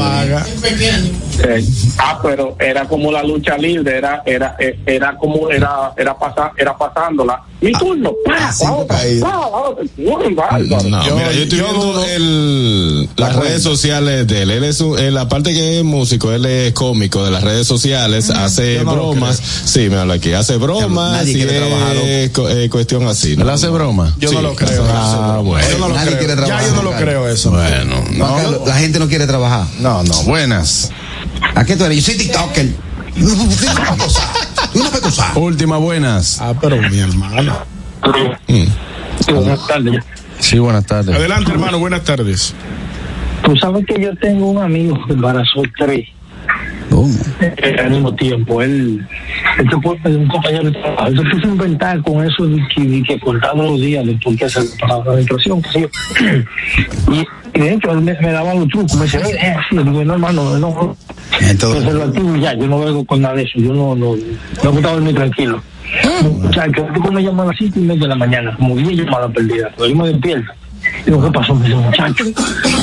haga. 1.44 1.60
Ah, 1.98 2.20
pero 2.22 2.56
era 2.60 2.88
como 2.88 3.12
la 3.12 3.24
lucha 3.24 3.58
libre, 3.58 3.98
era 3.98 4.22
era 4.25 4.56
eh, 4.60 4.80
era 4.86 5.15
como 5.18 5.50
era 5.50 5.92
era 5.98 6.18
pasa, 6.18 6.51
era 6.58 6.77
pasándola. 6.77 7.42
Mi 7.62 7.72
turno. 7.72 8.12
Pa, 8.25 8.51
la 8.63 8.72
otra, 8.74 8.98
la. 9.04 9.75
Muy 9.98 10.34
bárbaro. 10.34 10.84
No, 10.89 11.06
Yo- 11.06 11.15
mira, 11.15 11.32
yo 11.32 11.44
estoy 11.44 11.58
yo 11.60 11.65
viendo 11.65 11.94
dudo- 11.94 12.06
el, 12.06 13.10
las 13.15 13.36
redes 13.36 13.63
sociales 13.63 14.27
de 14.27 14.42
él. 14.44 14.51
Él 14.51 14.63
es 14.65 14.82
un, 14.82 15.00
él, 15.00 15.18
aparte 15.18 15.54
que 15.54 15.80
es 15.80 15.84
músico, 15.84 16.32
él 16.32 16.46
es 16.46 16.74
cómico 16.74 17.24
de 17.24 17.32
las 17.32 17.44
redes 17.44 17.65
sociales, 17.65 18.30
hace 18.30 18.75
Yo 18.75 18.84
no 18.84 18.94
bromas. 18.94 19.38
Sí, 19.65 19.89
me 19.89 19.98
habla 19.98 20.15
aquí, 20.15 20.34
hace 20.34 20.58
bromas 20.58 21.27
y 21.27 21.34
quiere 21.34 21.58
es 21.58 21.68
trabajar, 21.68 21.96
co- 22.34 22.50
eh, 22.50 22.70
cuestión 22.70 23.08
así. 23.08 23.34
¿Él 23.34 23.50
hace 23.50 23.70
broma? 23.70 24.13
Yo 24.20 24.30
Sí. 24.30 24.36
no 24.36 24.42
lo 24.42 24.56
creo. 24.56 24.84
Ah, 24.88 25.39
bueno. 25.44 25.68
Yo 25.70 25.77
no 25.80 25.88
lo 25.89 25.96
Nadie 25.96 26.08
creo. 26.10 26.20
quiere 26.20 26.34
Ya 26.36 26.46
trabajar, 26.46 26.70
yo 26.70 26.75
no 26.75 26.82
lo 26.84 26.92
creo 26.98 27.27
eso. 27.30 27.51
Bueno, 27.51 28.04
no. 28.12 28.65
La 28.65 28.75
gente 28.75 29.00
no 29.00 29.08
quiere 29.08 29.25
trabajar. 29.25 29.65
No, 29.80 30.04
no. 30.04 30.24
Buenas. 30.24 30.92
¿A 31.56 31.64
qué 31.64 31.76
tú 31.76 31.86
eres? 31.86 31.98
Yo 31.98 32.04
soy 32.04 32.18
TikToker. 32.18 32.68
Tú 33.18 33.72
una 33.72 33.92
pecosa. 33.92 34.34
Tú 34.74 34.80
una 34.82 34.90
pecosa. 34.90 35.32
Última, 35.36 35.78
buenas. 35.78 36.40
Ah, 36.42 36.54
pero 36.60 36.78
mi 36.82 37.00
hermano. 37.00 37.58
Buenas 39.28 39.68
tardes. 39.68 40.04
Sí, 40.40 40.60
buenas 40.60 40.86
tardes. 40.86 41.16
Adelante, 41.16 41.52
hermano. 41.52 41.80
Buenas 41.80 42.04
tardes. 42.04 42.54
Tú 43.44 43.56
sabes 43.56 43.86
que 43.86 44.02
yo 44.02 44.16
tengo 44.18 44.50
un 44.52 44.62
amigo 44.62 45.00
que 45.08 45.14
embarazó 45.14 45.62
tres 45.78 46.06
¿Cómo? 46.90 47.14
eh, 47.40 47.78
al 47.80 47.92
mismo 47.92 48.14
tiempo. 48.16 48.62
Él, 48.62 49.08
él 49.58 49.70
se 49.70 49.78
puso, 49.78 49.98
un 50.06 50.28
compañero 50.28 50.64
de 50.66 50.72
trabajo, 50.72 51.08
él 51.08 51.18
se 51.18 51.24
puso 51.24 51.48
a 51.48 51.50
inventar 51.50 52.02
con 52.04 52.26
eso 52.26 52.46
de 52.48 52.68
que, 52.74 52.82
de 52.82 53.04
que 53.04 53.20
contaba 53.20 53.64
los 53.64 53.80
días 53.80 54.06
de 54.06 54.14
por 54.16 54.36
qué 54.36 54.50
se 54.50 54.62
la 54.62 55.04
yo. 55.04 55.90
Y, 57.12 57.26
y 57.56 57.60
de 57.60 57.74
hecho, 57.74 57.92
él 57.92 58.02
me, 58.02 58.14
me 58.20 58.32
daba 58.32 58.54
los 58.54 58.68
trucos. 58.68 58.96
Me 58.96 59.04
decía, 59.04 59.22
"Mira, 59.26 59.40
es 59.40 59.58
así. 59.58 59.78
Digo, 59.78 60.04
no, 60.04 60.14
hermano, 60.14 60.58
no. 60.60 60.96
Entonces, 61.42 61.84
Preservativo 61.84 62.36
y 62.36 62.42
ya, 62.42 62.54
yo 62.54 62.68
no 62.68 62.80
vengo 62.80 63.06
con 63.06 63.22
nada 63.22 63.36
de 63.36 63.44
eso. 63.44 63.54
Yo 63.60 63.74
no, 63.74 63.96
no, 63.96 64.16
no 64.16 64.64
me 64.64 64.70
gusta 64.70 64.92
dormir 64.92 65.16
tranquilo. 65.16 65.62
O 66.50 66.54
sea, 66.54 66.68
que 66.68 66.82
tipo 66.82 67.12
me 67.12 67.24
llamó 67.24 67.44
a 67.44 67.46
las 67.48 67.58
cinco 67.58 67.80
y 67.80 67.84
media 67.84 68.02
de 68.04 68.08
la 68.10 68.16
mañana, 68.16 68.56
como 68.58 68.76
10 68.76 69.06
llamadas 69.06 69.32
perdidas. 69.32 69.72
Pero 69.78 69.90
yo 69.90 69.96
me 69.96 70.08
despierto. 70.10 70.52
Digo, 71.06 71.24
¿qué 71.24 71.32
pasó? 71.32 71.56
Me 71.56 71.68
dice, 71.68 71.78
muchacho, 71.78 72.24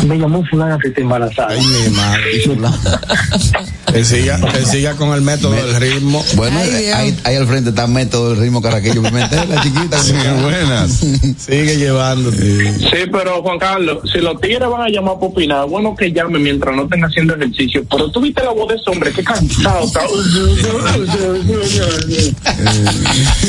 me 0.07 0.19
llamó 0.19 0.45
fulana 0.47 0.79
que 0.79 0.89
está 0.89 1.01
embarazada. 1.01 1.49
Ay, 1.51 1.61
mi 1.61 1.97
madre. 1.97 2.69
Que 3.93 4.05
siga, 4.05 4.41
que 4.41 4.65
siga 4.65 4.95
con 4.97 5.13
el 5.13 5.21
método 5.23 5.53
del 5.53 5.75
ritmo. 5.77 6.25
Bueno, 6.37 6.59
Ay, 6.61 6.71
Dios. 6.71 6.95
ahí, 6.95 7.19
ahí 7.25 7.37
al 7.37 7.47
frente 7.47 7.71
está 7.71 7.87
método 7.87 8.31
del 8.31 8.39
ritmo 8.41 8.63
caraquillo 8.63 9.03
Pimentel, 9.03 9.49
la 9.49 9.61
chiquita. 9.63 9.99
Sí, 10.03 10.13
buenas. 10.43 11.01
Sigue 11.39 11.77
llevando. 11.77 12.31
Sí, 12.33 12.99
pero 13.11 13.43
Juan 13.43 13.59
Carlos, 13.59 13.99
si 14.13 14.19
los 14.21 14.41
tigres 14.41 14.69
van 14.71 14.83
a 14.83 14.89
llamar 14.89 15.15
para 15.17 15.27
opinar, 15.27 15.67
bueno 15.69 15.95
que 15.95 16.11
llamen 16.13 16.43
mientras 16.43 16.75
no 16.75 16.85
estén 16.85 17.05
haciendo 17.05 17.35
ejercicio. 17.35 17.85
Pero 17.91 18.11
tú 18.11 18.21
viste 18.21 18.43
la 18.43 18.51
voz 18.53 18.69
de 18.69 18.77
ese 18.77 18.91
hombre, 18.91 19.13
qué 19.13 19.23
cansado 19.25 19.85
está. 19.85 20.01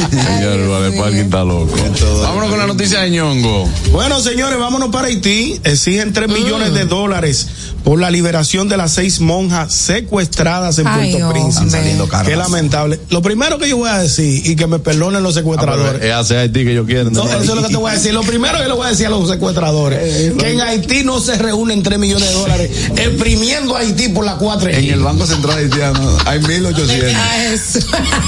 Señor, 0.09 1.13
está 1.15 1.43
loco. 1.43 1.75
Vámonos 2.21 2.49
con 2.49 2.59
la 2.59 2.67
noticia 2.67 2.99
de 3.01 3.09
ñongo. 3.11 3.69
Bueno, 3.91 4.19
señores, 4.19 4.59
vámonos 4.59 4.89
para 4.89 5.07
Haití. 5.07 5.59
Exigen 5.63 6.09
Mm. 6.09 6.13
3 6.13 6.27
millones 6.29 6.73
de 6.73 6.85
dólares 6.85 7.47
por 7.83 7.99
la 7.99 8.09
liberación 8.11 8.69
de 8.69 8.77
las 8.77 8.91
seis 8.93 9.19
monjas 9.19 9.73
secuestradas 9.73 10.22
en 10.23 10.87
Ay, 10.87 11.11
Puerto 11.11 11.27
hombre. 11.27 11.41
Príncipe. 11.41 11.97
Qué 12.25 12.35
lamentable. 12.35 12.99
Lo 13.09 13.21
primero 13.21 13.57
que 13.57 13.69
yo 13.69 13.77
voy 13.77 13.89
a 13.89 13.99
decir, 13.99 14.45
y 14.45 14.55
que 14.55 14.67
me 14.67 14.79
perdonen 14.79 15.23
los 15.23 15.33
secuestradores. 15.33 16.01
Es 16.03 16.11
hacia 16.13 16.39
Haití 16.41 16.63
que 16.65 16.73
yo 16.73 16.85
quiero. 16.85 17.09
No, 17.11 17.23
eso 17.25 17.37
es 17.39 17.47
lo 17.47 17.61
que 17.63 17.69
te 17.69 17.77
voy 17.77 17.91
a 17.91 17.95
decir. 17.95 18.13
Lo 18.13 18.21
primero 18.21 18.57
que 18.59 18.65
le 18.67 18.73
voy 18.73 18.87
a 18.87 18.89
decir 18.89 19.07
a 19.07 19.09
los 19.09 19.27
secuestradores, 19.29 20.33
que 20.39 20.51
en 20.51 20.61
Haití 20.61 21.03
no 21.03 21.19
se 21.19 21.35
reúnen 21.37 21.83
3 21.83 21.99
millones 21.99 22.27
de 22.29 22.33
dólares 22.33 22.71
exprimiendo 22.95 23.75
a 23.75 23.79
Haití 23.79 24.09
por 24.09 24.25
la 24.25 24.35
4 24.37 24.69
En 24.69 24.85
el 24.93 24.99
Banco 24.99 25.25
Central 25.25 25.57
haitiano 25.57 26.17
hay 26.25 26.39
1800. 26.39 27.13
Ah, 27.15 27.45
eso. 27.45 27.79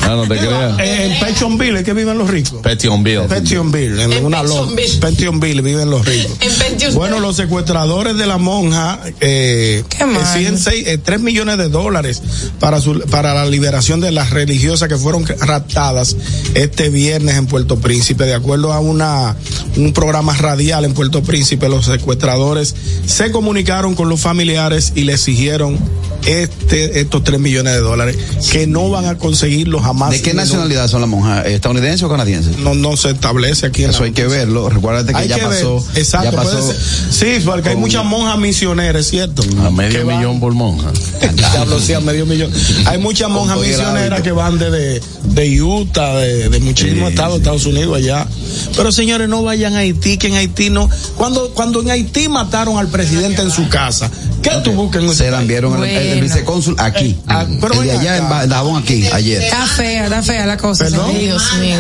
Ah, 0.02 0.10
no 0.16 0.24
te 0.28 0.38
creas. 0.38 0.80
Eh, 0.80 1.06
en 1.14 1.20
Petionville 1.26 1.80
es 1.80 1.84
que 1.86 1.94
viven 1.94 2.18
los 2.18 2.30
ricos. 2.30 2.62
Petionville. 2.62 3.22
Petionville, 3.28 4.02
en, 4.04 4.14
En 4.14 4.26
una 4.26 4.44
lo- 4.44 4.50
Petionville. 4.50 5.00
Petionville 5.00 5.62
viven 5.62 5.90
los 5.90 6.06
ricos. 6.06 6.32
En. 6.42 6.94
Bueno, 6.96 7.20
los 7.20 7.36
secuestradores 7.36 8.18
de 8.18 8.26
la 8.28 8.38
monja 8.38 9.00
eh, 9.20 9.84
Qué 9.90 10.06
mal. 10.06 10.22
exigen 10.22 10.58
seis, 10.58 10.84
eh, 10.88 10.98
3 10.98 11.20
millones 11.20 11.58
de 11.58 11.70
dólares 11.70 11.85
para, 12.60 12.82
su, 12.82 13.00
para 13.12 13.34
la 13.34 13.46
liberación 13.46 14.02
de 14.02 14.12
las 14.12 14.32
religiosas 14.32 14.90
que 14.90 14.98
fueron 14.98 15.26
raptadas 15.26 16.16
este 16.54 16.90
viernes 16.90 17.36
en 17.36 17.48
Puerto 17.48 17.80
Príncipe. 17.80 18.26
De 18.26 18.34
acuerdo 18.34 18.74
a 18.74 18.80
una 18.80 19.36
un 19.78 19.94
programa 19.94 20.36
radial 20.36 20.86
en 20.86 20.94
Puerto 20.94 21.22
Príncipe, 21.24 21.70
los 21.70 21.86
secuestradores 21.86 22.76
se 23.06 23.32
comunicaron 23.32 23.96
con 23.96 24.10
los 24.10 24.20
familiares 24.20 24.94
y 24.96 25.04
le 25.04 25.14
exigieron 25.14 25.78
este 26.26 27.00
estos 27.00 27.24
3 27.24 27.40
millones 27.40 27.74
de 27.74 27.80
dólares 27.80 28.18
que 28.52 28.66
no 28.66 28.90
van 28.90 29.06
a 29.06 29.18
conseguirlo 29.18 29.80
jamás. 29.80 30.12
¿De 30.12 30.22
qué 30.22 30.34
nacionalidad 30.34 30.88
son 30.88 31.02
las 31.02 31.10
monjas? 31.10 31.46
¿Estadounidenses 31.46 32.04
o 32.04 32.10
canadienses? 32.10 32.58
No, 32.58 32.74
no 32.74 32.98
se 32.98 33.12
establece 33.12 33.68
aquí 33.68 33.84
en 33.84 33.92
Eso 33.92 34.00
la 34.00 34.06
hay 34.08 34.12
que 34.12 34.26
verlo. 34.26 34.70
Recuérdate 34.70 35.14
que 35.14 35.20
hay 35.20 35.28
ya 35.28 35.36
que 35.36 35.42
pasó. 35.46 35.84
ver. 35.94 35.98
Exacto, 35.98 36.32
ya 36.32 36.38
pasó. 36.38 36.74
Sí, 37.12 37.38
porque 37.46 37.70
hay 37.70 37.76
muchas 37.76 38.04
monjas 38.06 38.38
misioneras, 38.40 39.08
¿cierto? 39.08 39.44
A 39.64 39.70
medio 39.70 40.06
millón 40.06 40.40
por 40.40 40.54
monja. 40.54 40.92
Diablo, 41.80 41.86
sí, 41.86 41.94
a 41.94 42.00
medio 42.00 42.26
millón. 42.26 42.52
Hay 42.86 42.98
muchas 42.98 43.30
monjas 43.30 43.58
misioneras 43.60 44.22
que 44.22 44.32
van 44.32 44.58
de, 44.60 45.02
de 45.24 45.62
Utah, 45.64 46.16
de, 46.16 46.50
de 46.50 46.60
muchísimos 46.60 47.08
Sí, 47.08 47.14
estados, 47.14 47.34
sí. 47.34 47.38
Estados 47.40 47.66
Unidos 47.66 47.98
allá. 47.98 48.28
Pero 48.76 48.92
señores, 48.92 49.28
no 49.30 49.44
vayan 49.44 49.76
a 49.76 49.80
Haití, 49.80 50.18
que 50.18 50.28
en 50.28 50.36
Haití 50.36 50.70
no. 50.70 50.90
Cuando, 51.18 51.52
cuando 51.54 51.82
en 51.82 51.92
Haití 51.92 52.28
mataron 52.30 52.78
al 52.78 52.88
presidente 52.88 53.42
en 53.42 53.52
su 53.52 53.68
casa, 53.70 54.10
¿qué 54.42 54.52
tú 54.64 54.72
buscas 54.72 55.04
en 55.04 55.14
Se 55.14 55.30
la 55.32 55.42
enviaron 55.42 55.78
el- 55.84 55.90
el, 55.90 55.96
el 55.98 56.08
Bueno. 56.08 56.22
vicecónsul 56.24 56.76
aquí. 56.78 57.16
Ah, 57.28 57.46
pero 57.62 57.82
el 57.82 57.88
de 57.88 57.92
allá 57.92 58.18
en 58.18 58.24
acá. 58.26 58.44
En 58.44 58.50
Dajabón 58.50 58.82
aquí, 58.84 59.06
ayer. 59.12 59.42
Está 59.44 59.66
fea, 59.68 60.04
está 60.06 60.22
fea 60.24 60.46
la 60.46 60.58
cosa. 60.58 60.90
Dios 60.90 61.02
mío. 61.60 61.78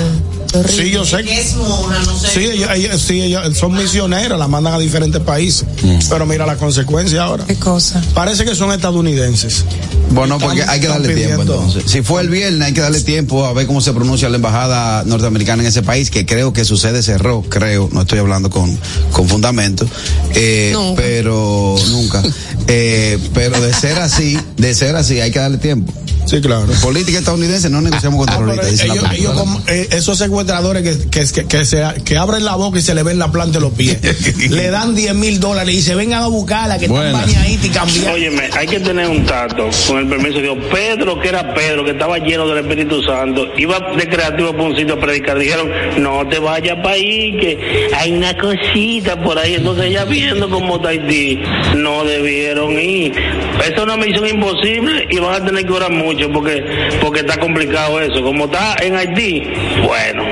Sí, 0.67 0.89
yo 0.91 1.05
sé. 1.05 1.23
Que 1.23 1.39
es 1.41 1.55
monja, 1.55 1.99
no 2.05 2.17
sé. 2.17 2.27
Sí, 2.29 2.97
sí, 2.97 3.35
son 3.55 3.73
misioneras, 3.73 4.37
la 4.39 4.47
mandan 4.47 4.73
a 4.73 4.79
diferentes 4.79 5.21
países. 5.21 5.65
Pero 6.09 6.25
mira 6.25 6.45
la 6.45 6.55
consecuencia 6.55 7.23
ahora. 7.23 7.45
Qué 7.45 7.55
cosa. 7.55 8.01
Parece 8.13 8.45
que 8.45 8.55
son 8.55 8.71
estadounidenses. 8.71 9.65
Bueno, 10.11 10.37
porque 10.39 10.63
hay 10.63 10.79
que 10.79 10.87
darle 10.87 11.13
tiempo 11.13 11.41
entonces. 11.41 11.83
Si 11.87 12.01
fue 12.01 12.21
el 12.21 12.29
viernes, 12.29 12.67
hay 12.67 12.73
que 12.73 12.81
darle 12.81 13.01
tiempo 13.01 13.45
a 13.45 13.53
ver 13.53 13.67
cómo 13.67 13.81
se 13.81 13.91
pronuncia 13.93 14.29
la 14.29 14.37
embajada 14.37 15.03
norteamericana 15.03 15.63
en 15.63 15.67
ese 15.67 15.81
país, 15.81 16.09
que 16.09 16.25
creo 16.25 16.53
que 16.53 16.63
su 16.63 16.77
sede 16.77 17.03
cerró, 17.03 17.41
creo, 17.41 17.89
no 17.91 18.01
estoy 18.01 18.19
hablando 18.19 18.49
con, 18.49 18.77
con 19.11 19.27
fundamento, 19.27 19.85
eh, 20.33 20.71
Nunca. 20.73 21.01
pero 21.01 21.75
nunca. 21.89 22.23
Eh, 22.67 23.19
pero 23.35 23.61
de 23.61 23.71
ser 23.73 23.99
así, 23.99 24.39
de 24.57 24.73
ser 24.73 24.95
así, 24.95 25.21
hay 25.21 25.29
que 25.29 25.37
darle 25.37 25.59
tiempo. 25.59 25.93
Sí, 26.25 26.41
claro. 26.41 26.65
Política 26.81 27.19
estadounidense 27.19 27.69
no 27.69 27.81
negociamos 27.81 28.25
con 28.25 28.29
Ah, 28.29 28.37
terroristas, 28.37 28.71
dice 28.71 28.87
la 28.87 28.93
ellos, 28.95 29.09
ellos 29.13 29.33
como, 29.33 29.61
eh, 29.67 29.87
esos 29.91 30.17
secuestradores 30.17 30.81
que, 30.83 31.09
que, 31.09 31.25
que, 31.31 31.45
que 31.45 31.65
se, 31.65 31.83
que 32.03 32.17
abren 32.17 32.43
la 32.43 32.55
boca 32.55 32.79
y 32.79 32.81
se 32.81 32.95
le 32.95 33.03
ven 33.03 33.19
la 33.19 33.31
planta 33.31 33.59
de 33.59 33.65
los 33.65 33.73
pies, 33.73 33.99
le 34.49 34.69
dan 34.71 34.95
10 34.95 35.13
mil 35.15 35.39
dólares 35.39 35.75
y 35.75 35.81
se 35.81 35.93
vengan 35.95 36.23
a 36.23 36.27
buscarla, 36.27 36.77
que 36.79 36.87
Buena. 36.87 37.09
están 37.21 37.25
bañaditas 37.33 37.65
y 37.65 37.69
cambiar. 37.69 38.13
Óyeme, 38.15 38.49
hay 38.57 38.67
que 38.67 38.79
tener 38.79 39.07
un 39.07 39.25
tacto, 39.25 39.69
con 39.87 39.99
el 39.99 40.07
permiso 40.07 40.37
de 40.37 40.41
Dios. 40.43 40.57
Pedro, 40.71 41.19
que 41.21 41.29
era 41.29 41.53
Pedro, 41.53 41.85
que 41.85 41.91
estaba 41.91 42.17
lleno 42.17 42.47
del 42.47 42.57
Espíritu 42.65 43.03
Santo, 43.03 43.45
iba 43.57 43.77
de 43.95 44.09
creativo 44.09 44.51
por 44.53 44.61
un 44.61 44.75
sitio 44.75 44.95
a 44.95 44.99
predicar. 44.99 45.37
Dijeron, 45.37 45.69
no 45.99 46.27
te 46.27 46.39
vayas 46.39 46.75
para 46.77 46.95
ahí, 46.95 47.37
que 47.39 47.89
hay 47.95 48.11
una 48.13 48.35
cosita 48.37 49.21
por 49.21 49.37
ahí. 49.37 49.55
Entonces, 49.55 49.91
ya 49.91 50.05
viendo 50.05 50.49
cómo 50.49 50.77
está 50.77 50.89
Haití, 50.89 51.39
no 51.75 52.03
debieron 52.03 52.71
ir. 52.79 53.13
Esa 53.59 53.75
es 53.75 53.83
una 53.83 53.97
misión 53.97 54.27
imposible 54.27 55.07
y 55.09 55.19
van 55.19 55.41
a 55.41 55.45
tener 55.45 55.65
que 55.65 55.71
orar 55.71 55.91
mucho 55.91 56.14
porque, 56.33 56.97
porque 57.01 57.19
está 57.21 57.39
complicado 57.39 57.99
eso. 57.99 58.21
Como 58.23 58.45
está 58.45 58.75
en 58.81 58.95
Haití, 58.95 59.43
bueno. 59.85 60.23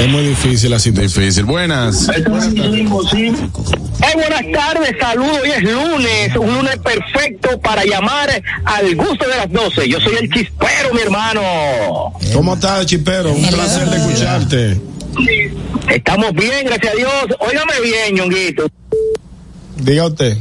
Es 0.00 0.08
muy 0.08 0.24
difícil 0.24 0.70
la 0.70 0.78
situación. 0.78 1.24
Difícil. 1.24 1.44
Buenas. 1.44 2.08
Es 2.08 2.78
imposible. 2.78 3.38
Hey, 4.02 4.14
buenas 4.14 4.44
tardes, 4.52 4.96
saludos. 4.98 5.40
Hoy 5.42 5.50
es 5.50 5.62
lunes, 5.62 6.36
un 6.36 6.54
lunes 6.54 6.78
perfecto 6.78 7.60
para 7.60 7.84
llamar 7.84 8.30
al 8.64 8.94
gusto 8.96 9.26
de 9.28 9.36
las 9.36 9.52
12. 9.52 9.88
Yo 9.88 10.00
soy 10.00 10.16
el 10.20 10.30
chispero, 10.30 10.94
mi 10.94 11.00
hermano. 11.00 12.12
¿Cómo 12.32 12.54
estás, 12.54 12.86
Chipero? 12.86 13.32
Un 13.32 13.46
placer 13.46 13.88
de 13.88 13.96
escucharte. 13.96 14.80
Estamos 15.88 16.32
bien, 16.32 16.64
gracias 16.64 16.94
a 16.94 16.96
Dios. 16.96 17.12
Óigame 17.40 17.80
bien, 17.82 18.14
ñonguito. 18.14 18.66
Diga 19.76 20.06
usted. 20.06 20.36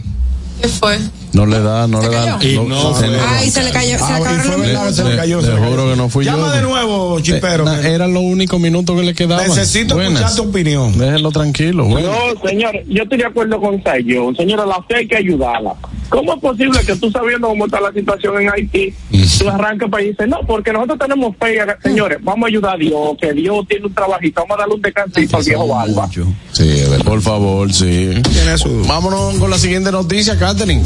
¿Qué 0.61 0.67
fue? 0.67 0.97
No 1.33 1.45
le 1.45 1.59
da, 1.59 1.87
no 1.87 2.01
le 2.01 2.09
da. 2.09 2.39
Y 2.41 2.57
no 2.57 2.93
fue. 2.95 3.07
Ay, 3.29 3.49
se 3.51 3.61
le 3.63 3.69
cayó, 3.71 3.97
se 3.99 4.03
le 4.03 4.03
Ah, 4.03 4.19
y 4.19 4.21
acabaron 4.23 4.39
fue 4.41 4.57
los 4.57 4.61
verdad 4.67 4.87
que 4.87 4.93
se 4.93 5.03
le 5.03 5.09
Le- 5.11 5.15
cayó. 5.17 5.37
le 5.41 5.45
se 5.47 5.53
le 5.53 5.57
juro 5.59 5.75
cayó. 5.75 5.89
que 5.91 5.95
no 5.95 6.09
fui 6.09 6.25
yo. 6.25 6.31
Llama 6.31 6.55
de 6.55 6.61
nuevo, 6.63 7.19
Chipero. 7.19 7.63
Eh, 7.63 7.65
na- 7.65 7.87
eran 7.87 8.13
los 8.13 8.23
únicos 8.23 8.59
minutos 8.59 8.95
que 8.99 9.03
le 9.05 9.13
quedaban. 9.13 9.47
Necesito 9.47 9.95
Buenas. 9.95 10.13
escuchar 10.21 10.35
tu 10.43 10.49
opinión. 10.49 10.97
Déjenlo 10.97 11.31
tranquilo. 11.31 11.85
Bueno. 11.85 12.09
No, 12.11 12.49
señor, 12.49 12.75
yo 12.87 13.03
estoy 13.03 13.17
de 13.19 13.25
acuerdo 13.25 13.59
con 13.61 13.81
Sayón. 13.83 14.35
Señora, 14.35 14.65
la 14.65 14.81
fe 14.87 14.95
hay 14.97 15.07
que 15.07 15.17
ayudarla. 15.17 15.73
¿Cómo 16.09 16.33
es 16.33 16.41
posible 16.41 16.79
que 16.85 16.95
tú 16.95 17.11
sabiendo 17.11 17.47
cómo 17.47 17.65
está 17.65 17.79
la 17.79 17.91
situación 17.93 18.41
en 18.41 18.49
Haití, 18.49 18.93
tú 19.37 19.49
arranques 19.49 19.89
para 19.89 20.03
y 20.03 20.09
dices, 20.09 20.27
no, 20.27 20.39
porque 20.45 20.73
nosotros 20.73 20.99
tenemos 20.99 21.35
fe, 21.37 21.59
señores, 21.83 22.17
vamos 22.21 22.45
a 22.45 22.47
ayudar 22.47 22.75
a 22.75 22.77
Dios, 22.77 23.17
que 23.19 23.33
Dios 23.33 23.65
tiene 23.67 23.85
un 23.85 23.93
trabajito, 23.93 24.41
vamos 24.41 24.57
a 24.57 24.59
darle 24.61 24.75
un 24.75 24.81
descansito 24.81 25.37
al 25.37 25.43
viejo 25.43 25.67
Barba. 25.67 26.09
Sí, 26.51 26.83
por 27.05 27.21
favor, 27.21 27.71
sí. 27.71 28.21
Vámonos 28.87 29.35
con 29.35 29.49
la 29.49 29.57
siguiente 29.57 29.91
noticia, 29.91 30.37
Catherine. 30.37 30.83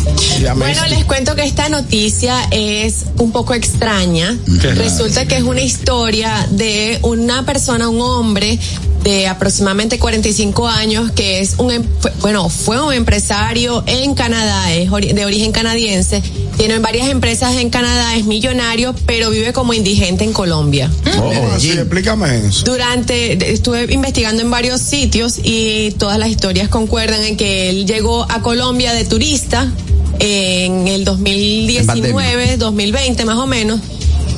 Bueno, 0.56 0.82
les 0.90 1.06
cuento 1.06 1.36
que 1.36 1.44
esta 1.44 1.70
noticia 1.70 2.36
es 2.52 3.06
un 3.18 3.32
poco 3.32 3.54
extraña. 3.54 4.36
Resulta 4.76 5.26
que 5.26 5.38
es 5.38 5.44
una 5.44 5.62
historia 5.62 6.48
de 6.52 7.00
una 7.02 7.46
persona, 7.46 7.88
un 7.90 8.02
hombre 8.02 8.60
de 9.04 9.28
aproximadamente 9.28 10.00
45 10.00 10.68
años 10.68 11.12
que 11.12 11.42
es 11.42 11.56
un, 11.58 11.72
em- 11.72 11.84
bueno, 12.22 12.48
fue 12.50 12.82
un 12.82 12.94
empresario 12.94 13.84
en 13.86 14.16
Canadá, 14.16 14.74
es 14.74 14.90
de 14.92 15.26
origen 15.26 15.52
canadiense, 15.52 16.22
tiene 16.58 16.80
varias 16.80 17.10
empresas 17.10 17.56
en 17.58 17.70
Canadá, 17.70 18.16
es 18.16 18.26
millonario, 18.26 18.96
pero 19.06 19.30
vive 19.30 19.52
como 19.54 19.74
indigente 19.74 20.24
en 20.24 20.34
Colombia. 20.34 20.90
Ah, 21.06 21.58
sí, 21.60 21.72
explícame 21.72 22.48
eso. 22.48 22.64
Durante, 22.66 23.52
estuve 23.52 23.92
investigando 23.94 24.42
en 24.42 24.50
varios 24.50 24.82
sitios 24.82 25.40
y 25.44 25.92
todas 25.98 26.18
las 26.18 26.30
historias 26.30 26.70
concuerdan 26.70 27.24
en 27.24 27.38
que 27.38 27.70
él 27.70 27.86
llegó 27.86 28.24
a 28.32 28.42
Colombia 28.42 28.94
de 28.94 29.04
turista 29.06 29.72
en 30.20 30.88
el 30.88 31.04
2019, 31.04 32.58
2020 32.58 33.26
más 33.26 33.38
o 33.38 33.48
menos, 33.48 33.80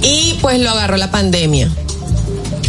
y 0.02 0.36
pues 0.42 0.60
lo 0.60 0.72
agarró 0.72 0.98
la 0.98 1.12
pandemia. 1.12 1.70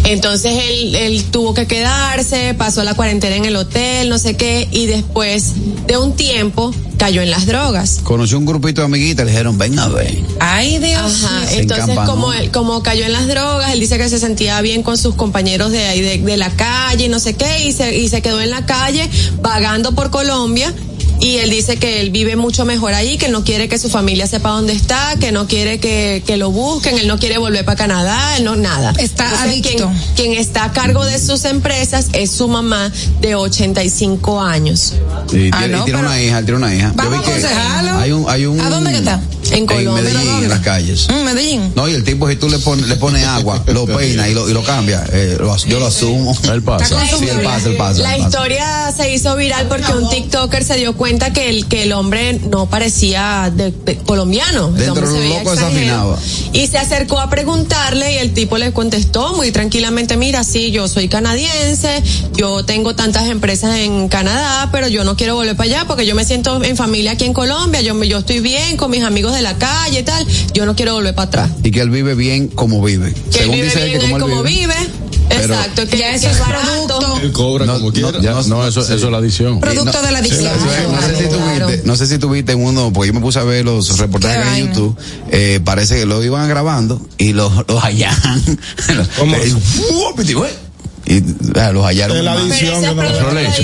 Entonces 0.06 0.52
él, 0.68 0.94
él 0.94 1.24
tuvo 1.24 1.52
que 1.52 1.66
quedarse, 1.66 2.54
pasó 2.54 2.84
la 2.84 2.94
cuarentena 2.94 3.36
en 3.36 3.44
el 3.44 3.56
hotel, 3.56 4.08
no 4.08 4.18
sé 4.18 4.36
qué, 4.36 4.68
y 4.70 4.86
después 4.86 5.52
de 5.86 5.98
un 5.98 6.14
tiempo 6.14 6.72
cayó 6.96 7.22
en 7.22 7.30
las 7.30 7.46
drogas. 7.46 8.00
Conoció 8.02 8.38
un 8.38 8.46
grupito 8.46 8.80
de 8.80 8.86
amiguitas, 8.86 9.26
le 9.26 9.32
dijeron, 9.32 9.58
ven 9.58 9.78
a 9.78 9.88
ver. 9.88 10.16
Ay, 10.40 10.78
Dios. 10.78 11.24
Ajá, 11.24 11.46
Se 11.46 11.58
entonces 11.60 11.88
encampanó. 11.88 12.10
como 12.10 12.32
él, 12.32 12.50
como 12.50 12.82
cayó 12.82 13.04
en 13.04 13.12
las 13.12 13.26
drogas, 13.26 13.72
él 13.72 13.80
dice 13.80 13.98
que 13.98 14.08
se 14.08 14.18
sentía 14.18 14.60
bien 14.60 14.82
con 14.82 14.96
sus 14.96 15.14
compañeros 15.14 15.72
de 15.72 15.84
ahí 15.84 16.00
de, 16.00 16.18
de 16.18 16.36
la 16.36 16.50
calle, 16.50 17.06
y 17.06 17.08
no 17.08 17.18
sé 17.18 17.34
qué, 17.34 17.66
y 17.66 17.72
se, 17.72 17.98
y 17.98 18.08
se 18.08 18.22
quedó 18.22 18.40
en 18.40 18.50
la 18.50 18.64
calle 18.64 19.10
vagando 19.42 19.92
por 19.92 20.10
Colombia. 20.10 20.72
Y 21.20 21.38
él 21.38 21.50
dice 21.50 21.76
que 21.76 22.00
él 22.00 22.10
vive 22.10 22.36
mucho 22.36 22.64
mejor 22.64 22.94
ahí, 22.94 23.18
que 23.18 23.26
él 23.26 23.32
no 23.32 23.42
quiere 23.44 23.68
que 23.68 23.78
su 23.78 23.88
familia 23.88 24.26
sepa 24.26 24.50
dónde 24.50 24.72
está, 24.74 25.16
que 25.18 25.32
no 25.32 25.46
quiere 25.46 25.78
que, 25.80 26.22
que 26.26 26.36
lo 26.36 26.50
busquen, 26.50 26.98
él 26.98 27.08
no 27.08 27.18
quiere 27.18 27.38
volver 27.38 27.64
para 27.64 27.76
Canadá, 27.76 28.36
él 28.36 28.44
no 28.44 28.56
nada. 28.56 28.92
Está 28.98 29.42
adicto. 29.42 29.88
Quien, 29.88 30.14
quien 30.14 30.32
está 30.34 30.64
a 30.64 30.72
cargo 30.72 31.04
de 31.04 31.18
sus 31.18 31.44
empresas 31.44 32.08
es 32.12 32.30
su 32.30 32.48
mamá 32.48 32.92
de 33.20 33.34
85 33.34 34.40
años. 34.40 34.94
Y, 35.32 35.50
Ah, 35.52 35.58
tiene, 35.60 35.76
y 35.76 35.78
no, 35.78 35.84
tiene 35.84 36.00
una 36.00 36.20
hija, 36.22 36.42
tiene 36.42 36.56
una 36.58 36.74
hija. 36.74 36.92
Vamos 36.94 37.14
a 37.14 37.18
aconsejarlo. 37.20 37.98
Hay 37.98 38.12
un, 38.12 38.26
hay 38.28 38.46
un, 38.46 38.60
¿A 38.60 38.68
dónde 38.68 38.90
que 38.92 38.98
está? 38.98 39.20
En 39.50 39.58
En 39.58 39.66
Colombia. 39.66 40.02
Medellín, 40.02 40.42
en 40.44 40.48
las 40.48 40.60
calles. 40.60 41.06
Mm, 41.08 41.24
Medellín. 41.24 41.72
No, 41.74 41.88
y 41.88 41.92
el 41.94 42.04
tipo, 42.04 42.28
si 42.28 42.36
tú 42.36 42.48
le 42.48 42.58
pones, 42.58 42.88
le 42.88 42.96
pones 42.96 43.24
agua, 43.24 43.62
lo 43.68 43.86
peina 43.86 44.28
y 44.28 44.34
lo, 44.34 44.48
y 44.48 44.52
lo 44.52 44.62
cambia, 44.62 45.04
eh, 45.12 45.36
lo 45.38 45.56
yo 45.56 45.78
lo 45.80 45.86
asumo. 45.86 46.36
Él 46.52 46.62
pasa. 46.62 47.00
Sí, 47.16 47.24
él 47.28 47.40
pasa, 47.42 47.68
él 47.68 47.76
pasa. 47.76 48.02
La 48.02 48.16
él 48.16 48.22
pasa. 48.22 48.28
historia 48.38 48.92
se 48.96 49.12
hizo 49.14 49.34
viral 49.36 49.66
porque 49.68 49.92
un 49.92 50.08
TikToker 50.08 50.64
se 50.64 50.76
dio 50.76 50.96
cuenta 50.96 51.32
que 51.32 51.48
el, 51.48 51.66
que 51.66 51.84
el 51.84 51.92
hombre 51.92 52.40
no 52.50 52.66
parecía 52.68 53.52
de, 53.54 53.70
de 53.72 53.96
colombiano. 53.98 54.68
El 54.68 54.74
Dentro 54.76 54.92
hombre 54.92 55.06
de 55.06 55.12
se 55.12 55.14
lo 55.14 55.20
veía 55.22 55.38
loco 55.38 55.50
desafinaba. 55.54 56.18
Y 56.52 56.66
se 56.66 56.78
acercó 56.78 57.20
a 57.20 57.28
preguntarle 57.30 58.14
y 58.14 58.16
el 58.18 58.32
tipo 58.34 58.58
le 58.58 58.72
contestó 58.72 59.34
muy 59.34 59.52
tranquilamente, 59.52 60.16
mira, 60.16 60.42
sí, 60.44 60.70
yo 60.70 60.88
soy 60.88 61.08
canadiense, 61.08 62.02
yo 62.34 62.64
tengo 62.64 62.94
tantas 62.94 63.28
empresas 63.28 63.76
en 63.76 64.08
Canadá, 64.08 64.68
pero 64.72 64.88
yo 64.88 65.04
no 65.04 65.16
quiero 65.16 65.34
volver 65.34 65.56
para 65.56 65.66
allá 65.70 65.84
porque 65.86 66.06
yo 66.06 66.14
me 66.14 66.24
siento 66.24 66.62
en 66.64 66.76
familia 66.76 67.12
aquí 67.12 67.24
en 67.24 67.32
Colombia, 67.34 67.80
yo, 67.82 67.94
me- 67.94 68.08
yo 68.08 68.18
estoy 68.18 68.40
bien 68.40 68.76
con 68.76 68.90
mis 68.90 69.02
amigos 69.02 69.35
de 69.36 69.42
la 69.42 69.56
calle 69.58 70.00
y 70.00 70.02
tal, 70.02 70.26
yo 70.54 70.66
no 70.66 70.74
quiero 70.74 70.94
volver 70.94 71.14
para 71.14 71.28
atrás. 71.28 71.50
Y 71.62 71.70
que 71.70 71.80
él 71.80 71.90
vive 71.90 72.14
bien 72.14 72.48
como 72.48 72.82
vive. 72.82 73.12
Que 73.12 73.18
él 73.18 73.24
Según 73.32 73.54
vive 73.56 73.66
dice 73.66 73.82
él, 73.82 73.88
bien 73.88 74.00
que 74.00 74.06
ahí 74.06 74.12
como 74.12 74.16
él 74.26 74.30
como 74.32 74.42
vive. 74.42 74.60
vive. 74.74 74.90
Pero- 75.28 75.54
Exacto, 75.54 75.86
que 75.88 75.98
Ya 75.98 76.10
que 76.10 76.16
eso 76.16 76.28
es 76.28 76.38
barato. 76.38 76.66
producto, 76.98 77.18
Él 77.20 77.32
cobra 77.32 77.66
No, 77.66 77.72
como 77.74 77.86
no, 77.86 77.92
quiera. 77.92 78.20
ya- 78.20 78.42
No, 78.46 78.64
eso, 78.66 78.80
eso 78.80 78.94
es 78.94 79.02
la 79.02 79.18
adición. 79.18 79.58
producto 79.60 80.00
de 80.00 80.12
la 80.12 80.18
adicción. 80.18 80.52
No 80.54 81.00
sé 81.02 81.16
si 81.16 81.28
tuviste, 81.28 81.82
no 81.84 81.96
sé 81.96 82.06
si 82.06 82.18
tuviste 82.18 82.54
uno, 82.54 82.92
porque 82.92 83.08
yo 83.08 83.14
me 83.14 83.20
puse 83.20 83.40
a 83.40 83.42
ver 83.42 83.64
los 83.64 83.98
reportajes 83.98 84.58
en. 84.58 84.68
YouTube, 84.68 84.96
eh, 85.32 85.60
parece 85.64 85.96
que 85.96 86.06
lo 86.06 86.22
iban 86.22 86.48
grabando 86.48 87.00
y 87.18 87.32
los, 87.32 87.52
los 87.66 87.82
hallaban. 87.82 88.42
¿Cómo? 89.18 89.34
Eh. 89.36 89.52
Y, 91.06 91.22
ah, 91.58 91.70
los 91.72 91.84
hallaron. 91.84 92.24
La 92.24 92.32
adicción. 92.32 92.80
Que 92.82 92.94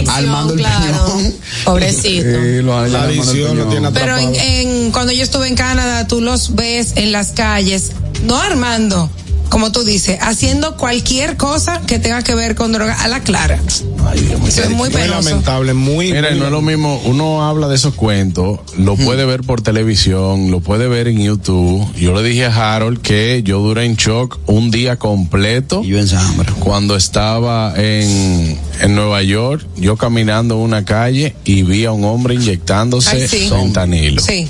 no- 0.03 0.13
Armando 0.13 0.55
el 0.55 0.59
claro. 0.61 1.07
piñón. 1.17 1.35
Pobrecito. 1.65 2.27
Eh, 2.27 2.63
los 2.63 2.75
hallaron 2.75 2.93
La 2.93 3.03
adicción 3.03 3.57
lo 3.59 3.67
tiene 3.67 3.91
Pero 3.93 4.17
en, 4.19 4.35
en- 4.35 4.91
cuando 4.93 5.13
yo 5.13 5.23
estuve 5.23 5.49
en 5.49 5.57
Canadá, 5.57 6.07
tú 6.07 6.21
los 6.21 6.55
ves 6.55 6.93
en 6.97 7.13
las 7.13 7.29
calles, 7.33 7.93
no 8.25 8.37
armando, 8.41 9.11
como 9.53 9.71
tú 9.71 9.85
dices, 9.85 10.17
haciendo 10.23 10.79
cualquier 10.79 11.37
cosa 11.37 11.83
que 11.87 11.99
tenga 11.99 12.23
que 12.23 12.35
ver 12.35 12.55
con 12.55 12.73
droga 12.73 12.95
a 12.95 13.07
la 13.09 13.21
clara. 13.21 13.61
Eso 13.67 14.63
es 14.63 14.71
muy 14.71 14.89
Muy 14.89 15.07
lamentable, 15.07 15.75
muy. 15.75 16.11
Mira, 16.11 16.31
muy 16.31 16.39
no 16.39 16.47
es 16.47 16.53
lo 16.53 16.63
mismo, 16.63 16.99
uno 17.05 17.45
habla 17.47 17.69
de 17.69 17.75
esos 17.75 17.93
cuentos, 17.93 18.61
lo 18.79 18.97
puede 18.97 19.27
ver 19.27 19.43
por 19.43 19.61
televisión, 19.61 20.51
lo 20.51 20.61
puede 20.61 20.89
ver 20.89 21.07
en 21.07 21.19
YouTube. 21.19 21.87
Yo 21.97 22.15
le 22.15 22.27
dije 22.27 22.47
a 22.47 22.75
Harold 22.75 23.03
que 23.03 23.43
yo 23.45 23.59
duré 23.59 23.85
en 23.85 23.97
shock 23.97 24.39
un 24.47 24.71
día 24.71 24.97
completo 24.99 25.83
Y 25.85 25.89
yo 25.89 25.99
en 25.99 26.09
Zambra. 26.09 26.51
cuando 26.59 26.97
estaba 26.97 27.75
en, 27.77 28.59
en 28.81 28.95
Nueva 28.95 29.23
York, 29.23 29.67
yo 29.77 29.99
caminando 29.99 30.55
en 30.55 30.61
una 30.63 30.87
calle 30.87 31.37
y 31.45 31.63
vi 31.63 31.85
a 31.85 31.93
un 31.93 32.05
hombre 32.07 32.37
inyectándose 32.37 33.17
Ay, 33.17 33.29
sí. 33.29 33.51
fentanilo. 33.51 34.23
Sí. 34.23 34.49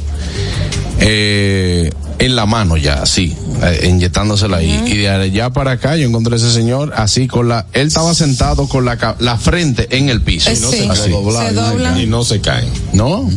Eh, 1.01 1.91
en 2.25 2.37
la 2.37 2.47
mano 2.47 2.77
ya, 2.77 3.03
así, 3.03 3.35
eh, 3.63 3.89
inyectándosela 3.91 4.59
ahí. 4.59 4.83
Y 4.87 4.97
de 4.99 5.09
allá 5.09 5.51
para 5.51 5.73
acá 5.73 5.97
yo 5.97 6.07
encontré 6.07 6.35
a 6.35 6.37
ese 6.37 6.53
señor 6.53 6.93
así 6.97 7.27
con 7.27 7.49
la, 7.49 7.67
él 7.73 7.89
estaba 7.89 8.15
sentado 8.15 8.69
con 8.69 8.85
la, 8.85 9.17
la 9.19 9.37
frente 9.39 9.89
en 9.97 10.09
el 10.09 10.23
piso. 10.23 10.51
Eh, 10.51 10.59
no 10.61 10.71
sí. 10.71 10.77
se- 10.89 11.03
Se 11.03 11.11
¿no? 11.11 11.21
dobla. 11.21 12.01
Y 12.01 12.07
no 12.07 12.25
se 12.25 12.41
caen. 12.41 12.69
No, 12.93 13.29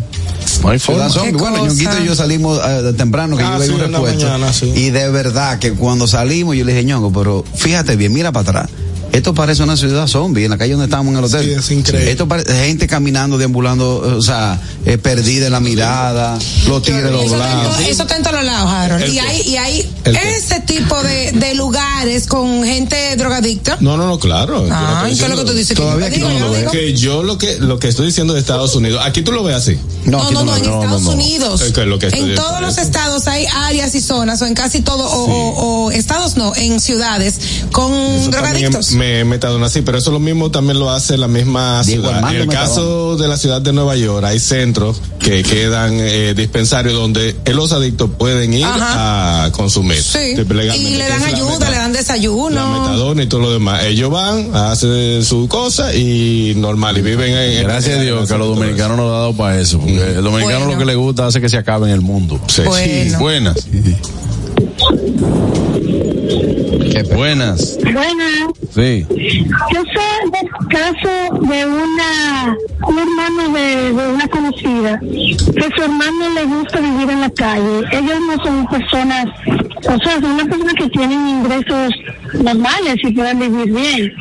no 0.61 0.69
hay 0.69 0.77
forma. 0.79 1.07
Bueno. 1.33 1.65
Ñonguito 1.65 2.03
y 2.03 2.05
yo 2.05 2.15
salimos 2.15 2.59
eh, 2.63 2.81
de 2.83 2.93
temprano, 2.93 3.35
que 3.37 3.43
Ah, 3.43 3.53
yo 3.53 3.75
leí 3.77 3.87
sí, 3.87 3.91
mañana, 4.01 4.53
sí. 4.53 4.71
Y 4.75 4.89
de 4.91 5.09
verdad 5.09 5.57
que 5.59 5.71
cuando 5.73 6.07
salimos, 6.07 6.55
yo 6.55 6.63
le 6.63 6.73
dije, 6.73 6.85
Ñongo, 6.85 7.11
pero 7.11 7.43
fíjate 7.55 7.95
bien, 7.95 8.13
mira 8.13 8.31
para 8.31 8.49
atrás. 8.49 8.69
Esto 9.15 9.33
parece 9.33 9.63
una 9.63 9.77
ciudad 9.77 10.07
zombie, 10.07 10.43
en 10.45 10.51
la 10.51 10.57
calle 10.57 10.71
donde 10.73 10.85
estábamos 10.85 11.13
en 11.13 11.19
el 11.19 11.23
hotel. 11.25 11.43
Sí, 11.45 11.51
es 11.51 11.71
increíble. 11.71 12.11
Esto 12.11 12.27
parece 12.27 12.53
gente 12.65 12.85
caminando, 12.87 13.37
deambulando, 13.37 13.97
o 14.17 14.21
sea, 14.21 14.59
eh, 14.85 14.97
perdida 14.97 15.45
en 15.47 15.53
la 15.53 15.59
mirada, 15.61 16.37
los 16.67 16.81
tigres 16.83 17.05
Eso 17.05 17.13
está, 17.23 17.23
en 17.23 17.29
doblados. 17.29 17.79
eso 17.79 18.01
está 18.03 18.15
en 18.17 18.23
todos 18.23 18.35
los 18.35 18.45
lados, 18.45 18.69
Harold. 18.71 19.03
¿El 19.03 19.13
Y 19.13 19.19
hay, 19.19 19.41
y 19.41 19.55
hay 19.57 19.89
ese 20.35 20.59
tipo 20.61 21.01
de, 21.01 21.31
de 21.31 21.55
lugares 21.55 22.27
con 22.27 22.63
gente 22.65 23.15
drogadicta. 23.15 23.77
No, 23.79 23.95
no, 23.95 24.05
no, 24.07 24.19
claro. 24.19 24.65
No 24.65 24.75
Ah, 24.75 25.05
estoy 25.09 25.13
¿y 25.13 25.17
qué 25.17 25.23
es 25.23 25.29
lo 25.29 25.37
que 25.37 25.45
tú 25.51 25.57
dices? 25.57 25.77
Todavía 25.77 26.09
Que 26.09 26.17
no 26.19 26.29
lo 26.29 26.59
yo. 26.61 26.71
Que 26.71 26.93
yo 26.93 27.23
lo 27.23 27.37
que 27.37 27.57
lo 27.59 27.79
que 27.79 27.87
estoy 27.87 28.07
diciendo 28.07 28.33
de 28.33 28.39
Estados 28.41 28.75
Unidos, 28.75 29.01
aquí 29.05 29.21
tú 29.21 29.31
lo 29.31 29.43
ves 29.43 29.55
así. 29.55 29.77
No, 30.05 30.29
no, 30.31 30.43
no, 30.43 30.55
en. 30.57 30.63
Estados 30.65 31.01
no, 31.01 31.09
no. 31.09 31.09
Unidos. 31.11 31.61
Es 31.61 31.71
que 31.71 31.85
lo 31.85 31.97
que 31.99 32.07
estoy 32.07 32.31
en 32.31 32.35
todos 32.35 32.59
los 32.61 32.77
es- 32.77 32.83
estados 32.85 33.27
hay 33.27 33.45
áreas 33.51 33.95
y 33.95 34.01
zonas, 34.01 34.41
o 34.41 34.45
en 34.45 34.53
casi 34.55 34.81
todo, 34.81 35.05
o, 35.09 35.23
o- 35.25 35.85
o 35.85 35.91
estados 35.91 36.35
no, 36.37 36.53
en 36.55 36.79
ciudades, 36.79 37.35
con 37.71 37.93
Eso 37.93 38.29
drogadictos. 38.31 38.91
Me 39.05 39.23
metadona 39.23 39.67
así, 39.67 39.81
pero 39.81 39.97
eso 39.99 40.09
lo 40.11 40.19
mismo 40.19 40.49
también 40.49 40.79
lo 40.79 40.89
hace 40.89 41.15
la 41.17 41.27
misma 41.27 41.83
Diego 41.83 42.03
ciudad. 42.03 42.17
Armando 42.17 42.35
En 42.37 42.41
el 42.41 42.47
Metadona. 42.47 42.69
caso 42.69 43.17
de 43.17 43.27
la 43.27 43.37
ciudad 43.37 43.61
de 43.61 43.71
Nueva 43.71 43.95
York, 43.95 44.25
hay 44.25 44.39
centros 44.39 44.99
que 45.19 45.43
quedan 45.43 45.93
eh, 45.99 46.33
dispensarios 46.35 46.95
donde 46.95 47.35
los 47.53 47.71
adictos 47.71 48.09
pueden 48.17 48.53
ir 48.53 48.65
Ajá. 48.65 49.45
a 49.45 49.51
consumir. 49.51 50.01
Sí. 50.01 50.33
Y 50.35 50.95
le 50.97 51.07
dan 51.07 51.23
ayuda, 51.23 51.69
le 51.69 51.75
dan 51.77 51.91
La 51.93 51.99
desayuno. 51.99 52.81
metadona 52.81 53.23
y 53.23 53.27
todo 53.27 53.41
lo 53.41 53.51
demás. 53.53 53.83
Ellos 53.85 54.09
van, 54.09 54.55
hacen 54.55 55.23
su 55.23 55.47
cosa 55.47 55.93
y 55.93 56.53
normal, 56.57 56.97
y 56.97 57.01
viven 57.01 57.31
en. 57.31 57.51
en- 57.57 57.63
Gracias 57.63 57.99
a 57.99 58.01
Dios 58.01 58.27
que 58.27 58.33
a 58.33 58.37
los 58.37 58.55
dominicanos 58.55 58.97
nos 58.97 59.07
ha 59.11 59.17
dado 59.17 59.33
para 59.33 59.59
eso. 59.59 59.77
Porque 59.79 59.93
el 60.17 60.23
dominicano 60.23 60.59
Bueno. 60.65 60.71
lo 60.73 60.77
que 60.79 60.85
le 60.85 60.95
gusta 60.95 61.27
hace 61.27 61.39
que 61.41 61.49
se 61.49 61.57
acabe 61.57 61.87
en 61.87 61.93
el 61.93 62.01
mundo. 62.01 62.39
Sí. 62.47 62.61
Bueno. 62.65 63.19
Buenas. 63.19 63.67
Buenas. 67.03 67.77
Buenas. 67.81 68.51
Sí. 68.71 69.05
Yo 69.73 69.83
sé 69.83 70.05
del 70.31 70.49
caso 70.69 71.45
de 71.45 71.65
una 71.65 72.57
un 72.87 72.99
hermano 72.99 73.49
de, 73.53 73.93
de 73.93 74.13
una 74.13 74.27
conocida 74.27 74.99
que 74.99 75.69
su 75.75 75.83
hermano 75.83 76.29
le 76.33 76.45
gusta 76.45 76.79
vivir 76.79 77.09
en 77.09 77.21
la 77.21 77.29
calle. 77.29 77.81
Ellos 77.91 78.19
no 78.27 78.43
son 78.43 78.67
personas, 78.67 79.25
o 79.87 79.97
sea, 80.03 80.21
son 80.21 80.31
unas 80.31 80.47
personas 80.47 80.73
que 80.75 80.89
tienen 80.89 81.27
ingresos 81.27 81.93
normales 82.41 82.95
y 83.03 83.11
pueden 83.11 83.39
vivir 83.39 83.73
bien. 83.73 84.13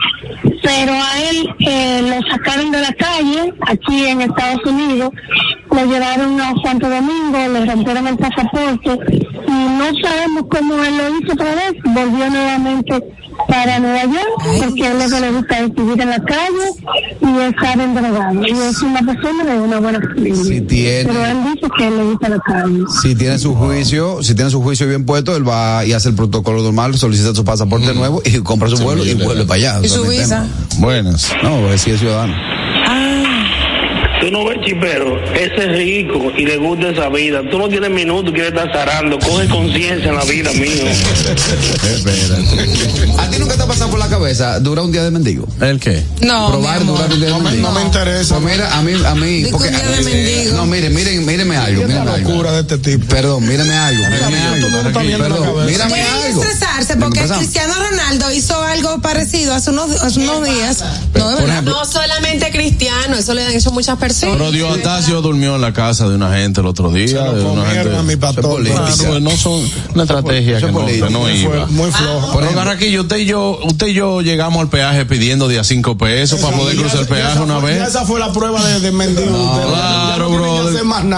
Pero 0.64 0.92
a 0.92 1.20
él 1.30 1.48
eh, 1.60 2.00
lo 2.02 2.30
sacaron 2.30 2.70
de 2.72 2.80
la 2.80 2.92
calle 2.94 3.52
aquí 3.68 4.06
en 4.06 4.22
Estados 4.22 4.60
Unidos, 4.64 5.10
lo 5.70 5.84
llevaron 5.84 6.40
a 6.40 6.54
Santo 6.64 6.88
Domingo, 6.88 7.36
le 7.52 7.66
rompieron 7.66 8.06
el 8.06 8.16
pasaporte 8.16 8.98
y 9.46 9.50
no 9.52 9.84
sabemos 10.02 10.44
cómo 10.50 10.82
él 10.82 10.96
lo 10.96 11.18
hizo 11.18 11.32
otra 11.34 11.54
vez, 11.54 11.74
volvió 11.84 12.30
nuevamente 12.30 13.04
para 13.48 13.78
Nueva 13.80 14.04
York, 14.04 14.62
porque 14.64 14.86
él 14.86 14.98
lo 14.98 15.08
que 15.10 15.20
le 15.20 15.30
gusta 15.32 15.58
es 15.60 15.74
vivir 15.74 16.00
en 16.00 16.08
la 16.10 16.20
calle 16.22 16.70
y 17.20 17.40
estar 17.40 17.80
en 17.80 17.94
drogado. 17.94 18.46
Y 18.46 18.50
es 18.52 18.80
una 18.80 19.00
persona 19.02 19.44
de 19.44 19.58
una 19.58 19.80
buena 19.80 20.00
familia. 20.00 20.36
Si 20.36 20.60
tiene- 20.62 21.04
Pero 21.12 21.26
él 21.26 21.36
dice 21.52 21.66
que 21.76 21.86
él 21.88 21.96
le 21.98 22.04
gusta 22.04 22.28
la 22.28 22.38
calle. 22.38 22.78
Si 23.02 23.14
tiene 23.16 23.38
su 23.38 23.54
juicio, 23.54 24.22
si 24.22 24.34
tiene 24.36 24.50
su 24.50 24.62
juicio 24.62 24.86
bien 24.86 25.04
puesto, 25.04 25.36
él 25.36 25.46
va 25.46 25.84
y 25.84 25.92
hace 25.92 26.10
el 26.10 26.14
protocolo 26.14 26.62
normal, 26.62 26.96
solicita 26.96 27.34
su 27.34 27.44
pasaporte 27.44 27.92
nuevo 27.92 28.22
y 28.24 28.38
compra 28.38 28.68
su 28.70 28.78
vuelo 28.82 29.04
y 29.04 29.14
vuelve 29.14 29.44
para 29.44 29.56
allá. 29.56 29.80
Y 29.82 29.88
su 29.88 30.04
visa. 30.04 30.46
Buenas. 30.78 31.34
No, 31.42 31.66
sí 31.78 31.90
es 31.90 32.00
ciudadano. 32.00 32.34
Tú 34.24 34.30
no 34.30 34.42
ves 34.46 34.56
chipero, 34.64 35.22
ese 35.34 35.54
es 35.54 35.76
rico 35.76 36.32
y 36.34 36.46
le 36.46 36.56
gusta 36.56 36.88
esa 36.88 37.10
vida. 37.10 37.42
Tú 37.50 37.58
no 37.58 37.68
tienes 37.68 37.90
minutos, 37.90 38.32
quieres 38.32 38.54
estar 38.54 38.72
zarando. 38.72 39.18
Coge 39.18 39.46
conciencia 39.50 40.08
en 40.08 40.16
la 40.16 40.24
vida, 40.24 40.50
mío. 40.54 40.84
¿A 43.18 43.28
ti 43.28 43.38
nunca 43.38 43.54
te 43.54 43.62
ha 43.64 43.66
pasado 43.66 43.90
por 43.90 43.98
la 43.98 44.08
cabeza 44.08 44.58
durar 44.60 44.86
un 44.86 44.92
día 44.92 45.04
de 45.04 45.10
mendigo? 45.10 45.46
¿El 45.60 45.78
qué? 45.78 46.02
No, 46.22 46.48
Probar 46.52 46.86
durar 46.86 47.12
un 47.12 47.20
día 47.20 47.34
de 47.34 47.38
mendigo. 47.38 47.68
no 47.68 47.74
me 47.78 47.82
interesa. 47.82 48.38
Pues 48.38 48.50
mira, 48.54 48.74
a 48.74 48.80
mí, 48.80 48.92
a 49.04 49.14
mí, 49.14 49.44
porque, 49.50 49.68
un 49.68 49.74
día 49.74 49.88
de 49.88 50.00
eh, 50.00 50.04
mendigo. 50.04 50.56
no, 50.56 50.66
miren, 50.68 50.94
miren, 50.94 51.26
mírenme 51.26 51.56
algo, 51.58 51.82
mírenme 51.82 52.10
algo. 52.10 52.30
locura 52.30 52.52
de 52.52 52.60
este 52.60 52.78
tipo. 52.78 53.06
Perdón, 53.06 53.46
míreme 53.46 53.74
algo, 53.76 54.04
mírame 54.08 54.38
algo. 54.40 54.68
la 54.70 55.18
Perdón, 55.18 55.66
mírame 55.66 56.00
algo. 56.02 56.42
estresarse 56.42 56.96
porque. 56.96 57.20
Cristiano 57.24 57.74
Ronaldo 57.90 58.32
hizo 58.32 58.62
algo 58.62 59.02
parecido 59.02 59.52
hace 59.52 59.68
unos, 59.68 60.00
hace 60.00 60.20
unos 60.20 60.46
días. 60.46 60.82
No, 61.14 61.60
No 61.60 61.84
solamente 61.84 62.50
cristiano, 62.50 63.16
eso 63.16 63.34
le 63.34 63.44
han 63.44 63.52
hecho 63.52 63.70
muchas 63.70 63.98
personas. 63.98 64.13
Pero 64.20 64.52
Diotasio 64.52 65.20
durmió 65.22 65.54
en 65.56 65.60
la 65.60 65.72
casa 65.72 66.08
de 66.08 66.14
una 66.14 66.34
gente 66.36 66.60
el 66.60 66.66
otro 66.66 66.90
día. 66.90 67.08
Se 67.08 67.14
lo 67.14 67.32
de 67.34 67.44
una 67.44 67.64
gente. 67.66 67.96
a 67.96 68.02
mi. 68.02 68.14
Claro, 68.16 68.86
pues 69.08 69.22
no 69.22 69.30
son 69.36 69.60
una 69.94 70.02
estrategia 70.04 70.60
que 70.60 70.72
no, 70.72 70.86
que 70.86 71.00
no 71.10 71.30
iba. 71.30 71.50
fue- 71.50 71.66
Muy 71.66 71.90
flojo. 71.90 72.38
Pero 72.38 72.52
Carraquillo, 72.54 73.02
usted 73.02 73.16
y 73.18 73.24
yo, 73.26 73.58
usted 73.64 73.86
y 73.88 73.94
yo 73.94 74.20
llegamos 74.22 74.60
al 74.60 74.68
peaje 74.68 75.04
pidiendo 75.06 75.48
de 75.48 75.58
a 75.58 75.64
cinco 75.64 75.96
pesos 75.98 76.40
para 76.40 76.56
poder 76.56 76.76
cruzar 76.76 77.00
el 77.00 77.06
peaje 77.06 77.38
una 77.40 77.60
fue- 77.60 77.72
vez. 77.74 77.88
Esa 77.88 78.04
fue 78.04 78.18
la 78.20 78.32
prueba 78.32 78.64
de, 78.64 78.80
de 78.80 78.92
mendigo. 78.92 79.58
de 79.58 79.64
Claro, 79.66 80.30
bro. 80.30 80.64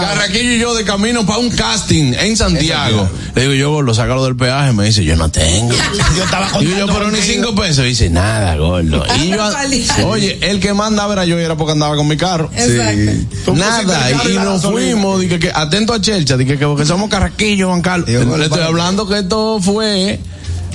Carraquillo 0.01 0.51
y 0.53 0.59
yo 0.59 0.73
de 0.75 0.83
camino 0.83 1.25
para 1.25 1.39
un 1.39 1.49
casting 1.49 2.13
en 2.19 2.35
Santiago. 2.37 3.09
Le 3.35 3.41
digo 3.43 3.53
yo, 3.53 3.71
gordo, 3.71 3.93
sácalo 3.93 4.23
del 4.25 4.35
peaje. 4.35 4.73
Me 4.73 4.85
dice, 4.85 5.03
yo 5.03 5.15
no 5.15 5.29
tengo. 5.29 5.73
Yo 6.17 6.23
estaba 6.23 6.47
Digo 6.59 6.77
yo, 6.77 6.87
pero 6.87 7.11
ni 7.11 7.19
cinco 7.21 7.53
pesos. 7.55 7.85
Dice, 7.85 8.09
nada, 8.09 8.55
gordo. 8.55 9.03
Y 9.21 9.29
yo, 9.29 9.37
oye, 10.07 10.37
el 10.41 10.59
que 10.59 10.73
mandaba 10.73 11.13
era 11.13 11.25
yo 11.25 11.39
y 11.39 11.43
era 11.43 11.55
porque 11.55 11.73
andaba 11.73 11.95
con 11.95 12.07
mi 12.07 12.17
carro. 12.17 12.49
Exacto. 12.81 13.53
Nada, 13.55 14.11
y, 14.29 14.33
nos 14.35 14.61
fuimos, 14.63 15.19
dije 15.21 15.39
que, 15.39 15.51
atento 15.53 15.93
a 15.93 16.01
Chelcha, 16.01 16.37
dije 16.37 16.57
que, 16.57 16.65
porque 16.65 16.85
somos 16.85 17.09
carraquillos, 17.09 17.67
Juan 17.69 17.81
Carlos. 17.81 18.07
Le 18.09 18.45
estoy 18.45 18.61
hablando 18.61 19.07
que 19.07 19.19
esto 19.19 19.59
fue 19.61 20.19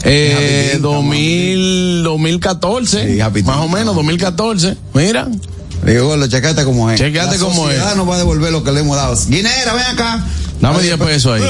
eh, 0.04 0.70
Rapidito, 0.72 0.92
2000, 0.92 2.02
2014, 2.04 3.06
Sí, 3.14 3.18
rapidito. 3.20 3.50
más 3.50 3.60
o 3.60 3.68
menos, 3.68 3.94
2014. 3.94 4.76
Mira, 4.94 5.28
Digo, 5.84 6.16
lo 6.16 6.28
chequete 6.28 6.64
como 6.64 6.90
es. 6.90 6.98
Chequeate 7.00 7.38
la 7.38 7.44
cómo 7.44 7.68
es. 7.68 7.80
nos 7.96 8.08
va 8.08 8.14
a 8.14 8.18
devolver 8.18 8.52
lo 8.52 8.62
que 8.62 8.70
le 8.70 8.80
hemos 8.80 8.96
dado. 8.96 9.16
Guinera, 9.26 9.74
ven 9.74 9.84
acá. 9.86 10.24
Dame 10.60 10.80
10 10.80 10.96
pesos 10.96 11.32
ahí. 11.32 11.42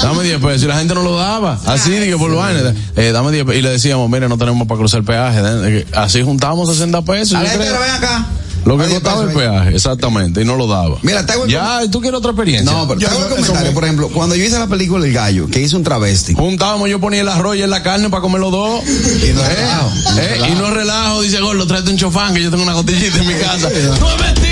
Dame 0.00 0.22
10 0.22 0.40
pesos. 0.40 0.62
Y 0.62 0.66
la 0.66 0.78
gente 0.78 0.94
no 0.94 1.02
lo 1.02 1.16
daba. 1.16 1.58
Así, 1.66 1.90
dije, 1.90 2.16
por 2.16 2.30
lo 2.30 2.40
menos. 2.40 2.72
Eh, 2.94 3.10
dame 3.10 3.32
10 3.32 3.44
pesos. 3.46 3.58
Y 3.58 3.62
le 3.62 3.70
decíamos, 3.70 4.08
mire, 4.08 4.28
no 4.28 4.38
tenemos 4.38 4.68
para 4.68 4.78
cruzar 4.78 5.00
el 5.00 5.04
peaje. 5.06 5.40
Eh, 5.42 5.86
Así 5.92 6.22
juntamos 6.22 6.68
60 6.68 7.02
pesos. 7.02 7.34
A 7.34 7.38
yo 7.40 7.44
la 7.46 7.50
gente, 7.50 7.66
creo. 7.66 7.80
ven 7.80 7.90
acá. 7.90 8.26
Lo 8.68 8.76
que 8.78 8.88
costaba 8.92 9.22
el 9.22 9.30
peaje, 9.30 9.74
exactamente, 9.74 10.42
y 10.42 10.44
no 10.44 10.56
lo 10.56 10.66
daba. 10.66 10.98
Mira, 11.02 11.24
te 11.24 11.32
hago 11.32 11.44
el 11.44 11.50
Ya, 11.50 11.82
¿y 11.84 11.88
tú 11.88 12.00
quieres 12.00 12.18
otra 12.18 12.32
experiencia? 12.32 12.70
No, 12.70 12.86
pero 12.86 13.00
te 13.00 13.06
hago 13.06 13.22
el 13.24 13.28
comentario. 13.30 13.72
Por 13.72 13.84
ejemplo, 13.84 14.08
cuando 14.10 14.34
yo 14.36 14.44
hice 14.44 14.58
la 14.58 14.66
película 14.66 15.06
El 15.06 15.12
Gallo, 15.12 15.48
que 15.48 15.60
hice 15.60 15.74
un 15.76 15.82
travesti. 15.82 16.34
Juntábamos, 16.34 16.88
yo 16.90 17.00
ponía 17.00 17.22
el 17.22 17.28
arroz 17.28 17.56
y 17.56 17.62
en 17.62 17.70
la 17.70 17.82
carne 17.82 18.10
para 18.10 18.20
comer 18.20 18.40
los 18.40 18.52
dos. 18.52 18.82
Y 18.84 19.32
no 19.32 19.40
Eh, 19.42 19.54
relajo. 19.56 19.90
eh, 20.18 20.40
y 20.52 20.54
no 20.56 20.70
relajo, 20.70 21.22
dice 21.22 21.40
Gordo, 21.40 21.66
tráete 21.66 21.90
un 21.90 21.96
chofán 21.96 22.34
que 22.34 22.42
yo 22.42 22.50
tengo 22.50 22.62
una 22.62 22.74
costillita 22.74 23.18
en 23.18 23.26
mi 23.26 23.34
casa. 23.40 23.68
¡No 24.00 24.10
es 24.14 24.20
mentira! 24.20 24.47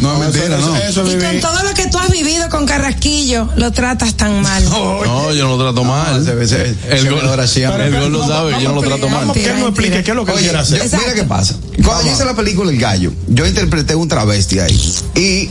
No 0.00 0.12
es 0.14 0.18
mentira, 0.20 0.58
no. 0.58 0.76
Eso 0.76 1.06
Y 1.06 1.16
con 1.18 1.40
todo 1.40 1.62
lo 1.62 1.74
que 1.74 1.86
tú 1.88 1.98
has 1.98 2.10
vivido 2.10 2.48
con 2.48 2.66
Carrasquillo, 2.66 3.48
lo 3.56 3.72
tratas 3.72 4.14
tan 4.14 4.40
mal. 4.42 4.64
No, 4.64 5.32
yo 5.32 5.48
no 5.48 5.56
lo 5.56 5.62
trato 5.64 5.84
mal. 5.84 6.24
se 6.24 6.34
ve- 6.34 6.46
se- 6.46 6.76
el 6.90 7.06
el 7.06 7.08
Gordo 7.10 8.26
sabe, 8.26 8.52
yo 8.62 8.68
no 8.70 8.76
lo 8.76 8.82
trato 8.82 9.08
mal. 9.08 9.32
Que 9.32 9.46
él 9.50 9.58
nos 9.60 9.68
explique 9.68 10.02
qué 10.02 10.10
es 10.10 10.16
lo 10.16 10.24
que 10.24 10.32
quiere 10.32 10.58
hacer. 10.58 10.82
yo- 10.90 10.98
mira 10.98 11.14
qué 11.14 11.24
pasa. 11.24 11.54
Cuando 11.84 12.04
yo 12.04 12.12
hice 12.12 12.24
la 12.24 12.34
película 12.34 12.70
El 12.70 12.78
Gallo, 12.78 13.12
yo 13.28 13.46
interpreté 13.46 13.94
un 13.94 14.08
travesti 14.08 14.58
ahí. 14.58 14.94
Y 15.14 15.46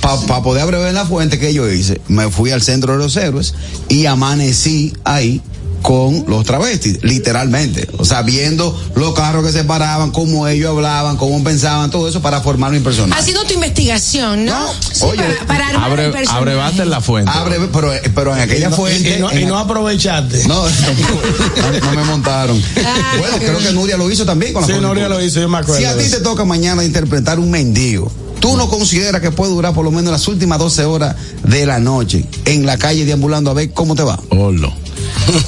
para 0.00 0.42
poder 0.42 0.62
abrevar 0.62 0.92
la 0.92 1.06
fuente 1.06 1.38
que 1.38 1.52
yo 1.54 1.68
hice, 1.68 2.00
me 2.08 2.30
fui 2.30 2.50
al 2.50 2.62
centro 2.62 2.92
de 2.92 2.98
los 2.98 3.16
héroes 3.16 3.54
y 3.88 4.06
amanecí 4.06 4.92
ahí 5.04 5.40
con 5.82 6.24
los 6.28 6.44
travestis, 6.44 6.98
literalmente. 7.02 7.88
O 7.98 8.04
sea, 8.04 8.22
viendo 8.22 8.78
los 8.94 9.14
carros 9.14 9.44
que 9.44 9.52
se 9.52 9.64
paraban, 9.64 10.10
cómo 10.10 10.46
ellos 10.48 10.70
hablaban, 10.70 11.16
cómo 11.16 11.42
pensaban, 11.42 11.90
todo 11.90 12.08
eso 12.08 12.20
para 12.20 12.40
formar 12.40 12.70
mi 12.72 12.80
personaje. 12.80 13.20
Ha 13.20 13.24
sido 13.24 13.42
tu 13.44 13.54
investigación, 13.54 14.44
¿no? 14.44 14.68
Sí, 14.92 15.04
oye, 15.04 15.22
para, 15.46 15.70
para 15.72 15.84
Abre, 15.84 16.12
abrevaste 16.28 16.82
en 16.82 16.90
la 16.90 17.00
fuente. 17.00 17.30
Abre, 17.34 17.56
pero, 17.72 17.92
pero 18.14 18.34
en 18.36 18.42
aquella 18.42 18.66
Y 18.66 18.70
no- 18.70 18.76
fuente. 18.76 19.16
y, 19.16 19.20
no, 19.20 19.38
y 19.38 19.44
no 19.46 19.58
aprovechaste. 19.58 20.46
no, 20.46 20.62
no, 20.68 21.80
no 21.86 21.92
me 21.94 22.04
montaron. 22.04 22.62
Ah, 22.84 23.14
bueno, 23.18 23.36
creo 23.38 23.58
que. 23.58 23.70
Nuria 23.72 23.96
lo 23.96 24.10
hizo 24.10 24.24
también 24.26 24.52
con 24.52 24.62
la 24.62 24.66
Sí, 24.68 24.74
Nuria 24.80 25.08
lo 25.08 25.22
hizo, 25.24 25.40
yo 25.40 25.48
me 25.48 25.58
acuerdo 25.58 25.78
Si 25.80 25.84
a 25.86 25.96
ti 25.96 26.04
te 26.10 26.20
toca 26.20 26.44
mañana 26.44 26.84
interpretar 26.84 27.38
un 27.38 27.50
mendigo, 27.50 28.10
¿tú 28.40 28.56
no 28.56 28.68
consideras 28.68 29.20
que 29.22 29.30
puede 29.30 29.52
durar 29.52 29.72
por 29.74 29.84
lo 29.84 29.90
menos 29.90 30.10
las 30.12 30.26
últimas 30.28 30.58
12 30.58 30.84
horas 30.84 31.16
de 31.44 31.66
la 31.66 31.78
noche 31.78 32.24
en 32.44 32.66
la 32.66 32.76
calle 32.78 33.04
deambulando 33.04 33.50
a 33.50 33.54
ver 33.54 33.70
cómo 33.72 33.94
te 33.94 34.02
va? 34.02 34.18
Olo. 34.30 34.72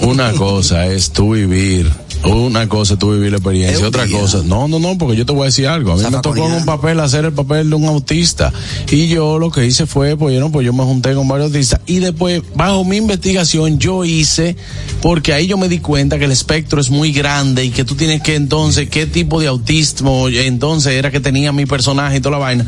Una 0.01 0.33
cosa 0.33 0.87
es 0.87 1.11
tú 1.11 1.33
vivir. 1.33 1.91
Una 2.25 2.69
cosa 2.69 2.95
es 2.95 2.99
tú 3.01 3.13
vivir 3.13 3.31
la 3.33 3.39
experiencia. 3.39 3.87
Otra 3.87 4.05
día. 4.05 4.19
cosa. 4.21 4.43
No, 4.45 4.69
no, 4.69 4.79
no, 4.79 4.97
porque 4.97 5.17
yo 5.17 5.27
te 5.27 5.33
voy 5.33 5.43
a 5.43 5.45
decir 5.47 5.67
algo. 5.67 5.93
A 5.93 5.97
mí 5.97 6.03
me 6.03 6.19
tocó 6.19 6.37
en 6.47 6.53
un 6.53 6.65
papel 6.65 7.01
hacer 7.01 7.25
el 7.25 7.33
papel 7.33 7.69
de 7.71 7.77
un 7.77 7.85
autista. 7.87 8.53
Y 8.91 9.09
yo 9.09 9.39
lo 9.39 9.51
que 9.51 9.67
hice 9.67 9.87
fue, 9.87 10.17
pues 10.17 10.35
yo 10.35 10.41
no, 10.41 10.51
pues 10.53 10.65
yo 10.65 10.73
me 10.73 10.85
junté 10.85 11.15
con 11.15 11.27
varios 11.27 11.49
autistas. 11.49 11.81
Y 11.87 11.99
después, 11.99 12.43
bajo 12.55 12.85
mi 12.85 12.97
investigación, 12.97 13.79
yo 13.79 14.05
hice, 14.05 14.57
porque 15.01 15.33
ahí 15.33 15.47
yo 15.47 15.59
me 15.59 15.69
di 15.69 15.79
cuenta 15.79 16.19
que 16.19 16.27
el 16.27 16.33
espectro 16.33 16.81
es 16.81 16.91
muy 16.91 17.13
grande 17.13 17.65
y 17.65 17.71
que 17.71 17.85
tú 17.85 17.95
tienes 17.97 18.23
que 18.23 18.37
entonces, 18.37 18.89
qué 18.89 19.07
tipo 19.07 19.41
de 19.41 19.49
autismo 19.49 20.29
entonces 20.29 20.93
era 20.95 21.11
que 21.11 21.21
tenía 21.21 21.53
mi 21.53 21.67
personaje 21.67 22.17
y 22.19 22.21
toda 22.21 22.33
la 22.33 22.39
vaina. 22.39 22.67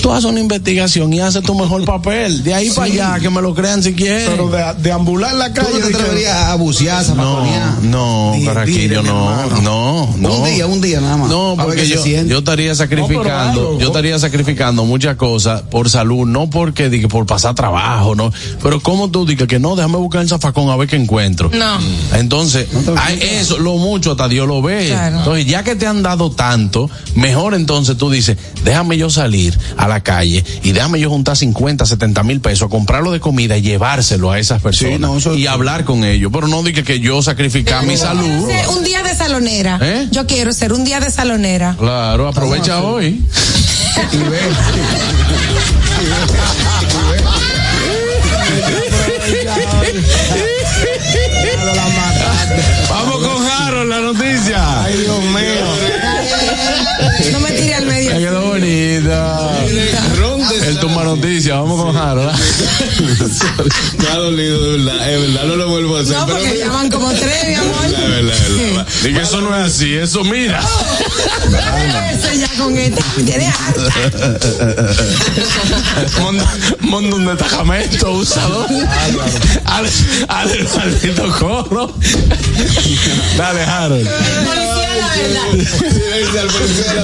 Tú 0.00 0.12
haces 0.12 0.24
una 0.30 0.40
investigación 0.40 1.12
y 1.12 1.20
haces 1.20 1.42
tu 1.42 1.54
mejor 1.54 1.84
papel. 1.84 2.42
De 2.42 2.54
ahí 2.54 2.70
para 2.70 2.92
allá, 2.92 3.20
que 3.20 3.30
me 3.30 3.40
lo 3.40 3.54
crean 3.54 3.82
si 3.82 3.94
quieren. 3.94 4.26
Pero 4.30 4.48
de, 4.50 4.62
deambular 4.82 5.34
la 5.34 5.52
¿Tú 5.52 5.62
calle. 5.62 5.78
no 5.80 5.86
te 5.88 5.94
atreverías 5.94 6.36
a 6.36 6.54
bucear, 6.56 7.04
a 7.04 7.14
No, 7.14 7.46
no, 7.82 8.32
Di- 8.66 8.95
Mi 9.02 9.08
no, 9.08 9.60
no, 9.60 10.14
no. 10.18 10.34
Un 10.36 10.44
día, 10.44 10.66
un 10.66 10.80
día 10.80 11.00
nada 11.00 11.16
más. 11.16 11.28
No, 11.28 11.52
A 11.52 11.64
porque 11.64 11.86
yo, 11.86 12.04
yo 12.04 12.38
estaría 12.38 12.74
sacrificando, 12.74 13.60
algo, 13.60 13.78
yo 13.78 13.86
estaría 13.88 14.18
sacrificando 14.18 14.84
muchas 14.84 15.16
cosas 15.16 15.62
por 15.62 15.90
salud, 15.90 16.26
no 16.26 16.50
porque 16.50 16.88
diga 16.88 17.08
por 17.08 17.26
pasar 17.26 17.54
trabajo, 17.54 18.14
no. 18.14 18.32
Pero 18.62 18.80
como 18.80 19.10
tú 19.10 19.26
digas 19.26 19.48
que 19.48 19.58
no, 19.58 19.76
déjame 19.76 19.96
buscar 19.96 20.22
el 20.22 20.28
zafacón 20.28 20.70
a 20.70 20.76
ver 20.76 20.88
qué 20.88 20.96
encuentro. 20.96 21.50
No. 21.52 21.78
Entonces, 22.14 22.68
hay 22.96 23.18
eso, 23.22 23.58
lo 23.58 23.76
mucho 23.76 24.12
hasta 24.12 24.28
Dios 24.28 24.46
lo 24.46 24.62
ve. 24.62 24.86
Claro. 24.88 25.18
Entonces, 25.18 25.46
ya 25.46 25.62
que 25.62 25.76
te 25.76 25.86
han 25.86 26.02
dado 26.02 26.30
tanto, 26.30 26.90
mejor 27.14 27.54
entonces 27.54 27.96
tú 27.96 28.10
dices, 28.10 28.36
déjame 28.64 28.96
yo 28.96 29.10
salir 29.10 29.58
a 29.76 29.88
la 29.88 30.02
calle 30.02 30.44
y 30.62 30.72
déjame 30.72 31.00
yo 31.00 31.10
juntar 31.10 31.36
50, 31.36 31.86
70 31.86 32.22
mil 32.22 32.40
pesos, 32.40 32.68
comprarlo 32.68 33.12
de 33.12 33.20
comida 33.20 33.56
y 33.56 33.62
llevárselo 33.62 34.30
a 34.30 34.38
esas 34.38 34.62
personas 34.62 35.00
no, 35.00 35.34
y 35.34 35.46
hablar 35.46 35.84
con 35.84 36.04
ellos. 36.04 36.30
Pero 36.32 36.48
no 36.48 36.62
diga 36.62 36.82
que 36.82 37.00
yo 37.00 37.22
sacrificar 37.22 37.84
mi 37.84 37.96
salud. 37.96 38.48
Un 38.76 38.84
día 38.86 39.02
de 39.02 39.14
salonera. 39.14 39.78
¿Eh? 39.82 40.06
Yo 40.12 40.26
quiero 40.26 40.52
ser 40.52 40.72
un 40.72 40.84
día 40.84 41.00
de 41.00 41.10
salonera. 41.10 41.74
Claro, 41.76 42.28
aprovecha 42.28 42.82
hoy. 42.82 43.20
Vamos 52.88 53.16
con 53.26 53.46
Harold, 53.46 53.90
la 53.90 54.00
noticia. 54.00 54.84
Ay, 54.84 54.96
Dios 54.98 55.24
mío. 55.24 55.66
No 57.32 57.40
me 57.40 57.50
tire 57.50 57.74
al 57.74 57.86
medio. 57.86 58.12
Me 58.12 58.18
quedó 58.18 58.46
bonita. 58.46 59.45
Noticia, 61.06 61.54
vamos 61.54 61.80
con 61.80 61.96
Harold. 61.96 62.36
Me 63.98 64.08
ha 64.08 64.16
dolido, 64.16 64.72
de 64.72 64.78
verdad, 64.78 65.12
es 65.12 65.20
verdad, 65.20 65.44
no 65.46 65.54
lo 65.54 65.68
vuelvo 65.68 65.96
a 65.96 66.00
hacer. 66.00 66.16
No, 66.16 66.26
pero 66.26 66.38
porque 66.40 66.58
llaman 66.58 66.90
como 66.90 67.12
tres, 67.12 67.46
mi 67.46 67.54
amor. 67.54 67.90
La 67.90 68.00
verdad, 68.08 68.36
es 68.36 68.58
verdad. 68.58 68.86
Dije, 69.04 69.22
eso 69.22 69.40
no 69.40 69.56
es 69.56 69.72
así, 69.72 69.94
eso 69.94 70.24
mira. 70.24 70.60
Eso 72.12 72.32
ya 72.34 72.48
con 72.58 72.76
esta. 72.76 73.02
Tiene 73.24 73.52
monta 76.80 77.14
un 77.14 77.26
destacamento, 77.26 78.10
usador. 78.10 78.66
Al, 79.64 79.88
al 80.26 80.68
maldito 80.76 81.30
corro. 81.38 81.94
Dale, 83.36 83.62
Harold. 83.62 84.08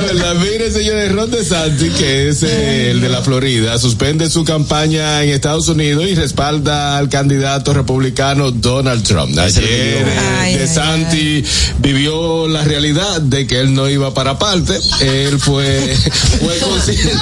Verdad. 0.06 0.34
Mire, 0.36 0.70
señores, 0.70 1.12
Ron 1.12 1.30
DeSantis, 1.30 1.92
que 1.94 2.28
es 2.28 2.42
eh, 2.42 2.90
el 2.90 3.00
de 3.00 3.08
la 3.08 3.22
Florida, 3.22 3.78
suspende 3.78 4.28
su 4.28 4.44
campaña 4.44 5.22
en 5.22 5.30
Estados 5.30 5.68
Unidos 5.68 6.04
y 6.08 6.14
respalda 6.14 6.98
al 6.98 7.08
candidato 7.08 7.72
republicano 7.72 8.50
Donald 8.50 9.02
Trump. 9.04 9.38
Ayer 9.38 10.06
Ay, 10.38 10.54
eh, 10.54 10.58
DeSantis 10.58 11.72
vivió 11.78 12.48
la 12.48 12.62
realidad 12.64 13.20
de 13.20 13.46
que 13.46 13.60
él 13.60 13.74
no 13.74 13.88
iba 13.88 14.14
para 14.14 14.38
parte. 14.38 14.78
Él 15.00 15.38
fue, 15.38 15.96
fue 16.40 16.58
consciente. 16.58 17.12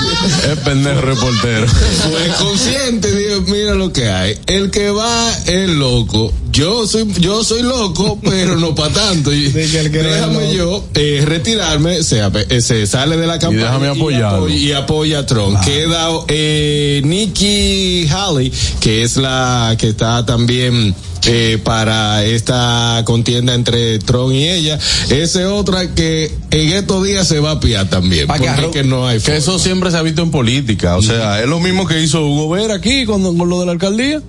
Es 0.53 0.59
pendejo 0.61 1.01
reportero. 1.01 1.67
Fue 1.67 2.29
consciente, 2.39 3.15
dijo, 3.15 3.43
mira 3.43 3.75
lo 3.75 3.93
que 3.93 4.09
hay. 4.09 4.39
El 4.47 4.71
que 4.71 4.91
va 4.91 5.33
es 5.47 5.69
loco. 5.69 6.33
Yo 6.53 6.87
soy, 6.87 7.07
yo 7.21 7.45
soy 7.45 7.63
loco, 7.63 8.19
pero 8.25 8.57
no 8.57 8.75
para 8.75 8.93
tanto. 8.93 9.33
Y 9.33 9.49
déjame 9.49 10.55
yo 10.55 10.85
eh, 10.95 11.23
retirarme, 11.27 12.03
se, 12.03 12.21
eh, 12.49 12.61
se 12.61 12.87
sale 12.87 13.17
de 13.17 13.27
la 13.27 13.39
campaña 13.39 13.65
déjame 13.65 14.55
y 14.57 14.73
apoya 14.73 15.21
a 15.21 15.27
Trump. 15.27 15.61
Queda 15.65 16.09
eh, 16.29 17.01
Nikki 17.05 18.09
Haley, 18.09 18.53
que 18.81 19.03
es 19.03 19.17
la 19.17 19.77
que 19.79 19.89
está 19.89 20.25
también 20.27 20.95
eh, 21.27 21.59
para 21.63 22.25
esta 22.25 23.03
contienda 23.05 23.55
entre 23.55 23.99
Trump 23.99 24.33
y 24.33 24.49
ella. 24.49 24.79
Esa 25.11 25.41
es 25.43 25.47
otra 25.47 25.95
que 25.95 26.35
en 26.51 26.73
estos 26.73 27.05
días 27.05 27.29
se 27.29 27.41
va 27.41 27.53
a 27.53 27.61
piar 27.61 27.89
también. 27.91 28.27
Porque 28.27 28.71
que 28.73 28.85
no 28.85 29.07
hay 29.07 29.21
Que 29.21 29.37
eso 29.37 29.59
siempre 29.59 29.91
se 29.91 29.99
ha 29.99 30.03
visto 30.03 30.23
en 30.23 30.31
política. 30.31 30.97
O 30.97 31.03
sea, 31.03 31.41
es 31.41 31.49
lo 31.49 31.61
mismo 31.61 31.87
que 31.87 32.01
hizo 32.01 32.27
Hugo 32.27 32.49
Vera 32.51 32.75
aquí 32.75 33.05
con, 33.05 33.37
con 33.37 33.49
lo 33.49 33.61
de 33.61 33.67
la 33.67 33.73
alcaldía. 33.73 34.23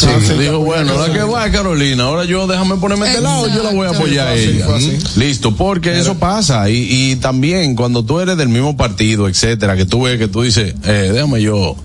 Sí, 0.00 0.32
dijo, 0.38 0.58
bueno, 0.58 0.96
la 1.06 1.12
que 1.12 1.22
va 1.22 1.46
es 1.46 1.52
Carolina, 1.52 2.04
ahora 2.04 2.24
yo 2.24 2.46
déjame 2.46 2.76
ponerme 2.76 3.04
de 3.04 3.10
este 3.10 3.22
lado, 3.22 3.48
yo 3.48 3.62
la 3.62 3.70
voy 3.70 3.86
a 3.86 3.90
apoyar 3.90 4.28
a 4.28 4.34
ella. 4.34 4.66
Mm, 4.68 5.18
Listo, 5.18 5.54
porque 5.54 5.98
eso 5.98 6.14
pasa. 6.16 6.68
Y, 6.70 6.86
y 6.90 7.16
también 7.16 7.74
cuando 7.74 8.04
tú 8.04 8.20
eres 8.20 8.36
del 8.36 8.48
mismo 8.48 8.76
partido, 8.76 9.28
etcétera, 9.28 9.76
que 9.76 9.84
tú 9.86 10.02
ves 10.02 10.18
que 10.18 10.28
tú 10.28 10.42
dices, 10.42 10.74
eh, 10.84 11.10
déjame 11.12 11.42
yo, 11.42 11.76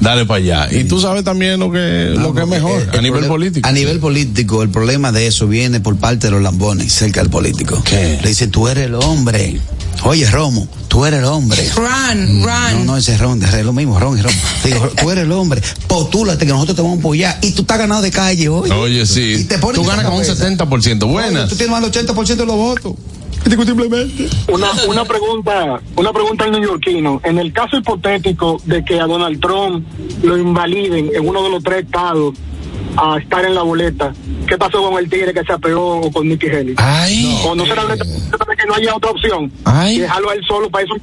dale 0.00 0.24
para 0.26 0.38
allá. 0.38 0.68
Y 0.70 0.84
tú 0.84 1.00
sabes 1.00 1.24
también 1.24 1.58
lo 1.60 1.70
que, 1.70 2.14
lo 2.16 2.34
que 2.34 2.42
es 2.42 2.48
mejor 2.48 2.82
El- 2.82 2.90
a 2.90 2.92
el 2.94 3.02
nivel 3.02 3.20
problema- 3.20 3.28
político. 3.28 3.68
A 3.68 3.72
nivel 3.72 3.98
político, 4.00 4.62
el 4.62 4.70
problema 4.70 5.12
de 5.12 5.26
eso 5.26 5.46
viene 5.48 5.80
por 5.80 5.96
parte 5.96 6.26
de 6.28 6.30
los 6.32 6.42
lambones 6.42 6.92
cerca 6.92 7.20
del 7.20 7.30
político. 7.30 7.82
¿Qué? 7.84 8.18
Le 8.22 8.28
dicen, 8.28 8.50
tú 8.50 8.68
eres 8.68 8.86
el 8.86 8.94
hombre. 8.94 9.60
Oye, 10.04 10.30
Romo, 10.30 10.68
tú 10.86 11.04
eres 11.06 11.18
el 11.18 11.24
hombre. 11.24 11.68
Run, 11.74 12.40
No, 12.40 12.46
run. 12.46 12.86
no, 12.86 12.96
ese 12.96 13.14
es 13.14 13.20
Ron, 13.20 13.42
es 13.42 13.64
lo 13.64 13.72
mismo, 13.72 13.98
Ron 13.98 14.16
y 14.16 14.22
Ron. 14.22 14.32
Digo, 14.64 14.88
tú 15.00 15.10
eres 15.10 15.24
el 15.24 15.32
hombre, 15.32 15.60
postúlate 15.88 16.46
que 16.46 16.52
nosotros 16.52 16.76
te 16.76 16.82
vamos 16.82 16.98
a 16.98 17.00
apoyar 17.00 17.36
y 17.42 17.50
tú 17.50 17.62
estás 17.62 17.78
ganado 17.78 18.00
de 18.02 18.12
calle 18.12 18.48
hoy. 18.48 18.70
Oye, 18.70 19.04
sí. 19.06 19.34
Y 19.40 19.44
te 19.44 19.58
Tú 19.58 19.84
ganas 19.84 20.04
con 20.04 20.14
un 20.14 20.22
cabeza. 20.22 20.34
70%. 20.36 21.04
Buenas. 21.10 21.48
Tú 21.48 21.56
tienes 21.56 21.72
más 21.72 21.82
del 21.82 21.90
80% 22.06 22.36
de 22.36 22.46
los 22.46 22.54
votos. 22.56 22.92
Indiscutiblemente. 23.44 24.28
Una, 24.52 24.68
una 24.88 25.04
pregunta, 25.04 25.80
una 25.96 26.12
pregunta 26.12 26.44
al 26.44 26.52
neoyorquino. 26.52 27.20
En 27.24 27.38
el 27.38 27.52
caso 27.52 27.76
hipotético 27.76 28.60
de 28.64 28.84
que 28.84 29.00
a 29.00 29.06
Donald 29.06 29.40
Trump 29.40 29.86
lo 30.22 30.36
invaliden 30.36 31.10
en 31.14 31.28
uno 31.28 31.42
de 31.42 31.50
los 31.50 31.62
tres 31.62 31.84
estados 31.84 32.34
a 32.96 33.16
estar 33.18 33.44
en 33.44 33.54
la 33.54 33.62
boleta, 33.62 34.12
¿qué 34.46 34.58
pasó 34.58 34.82
con 34.82 34.98
el 34.98 35.08
tigre 35.08 35.32
que 35.32 35.44
se 35.44 35.52
apeó 35.52 35.80
o 36.00 36.10
con 36.10 36.28
Nikki 36.28 36.48
Haley? 36.48 36.74
Ay. 36.78 37.40
o 37.46 37.54
no 37.54 37.64
será 37.64 37.86
de 37.86 37.96
que 37.96 38.66
no 38.66 38.74
haya 38.74 38.96
otra 38.96 39.10
opción 39.10 39.52
Ay. 39.64 39.96
y 39.96 39.98
dejarlo 40.00 40.30
a 40.30 40.34
él 40.34 40.40
solo 40.48 40.68
para 40.68 40.84
eso. 40.84 40.94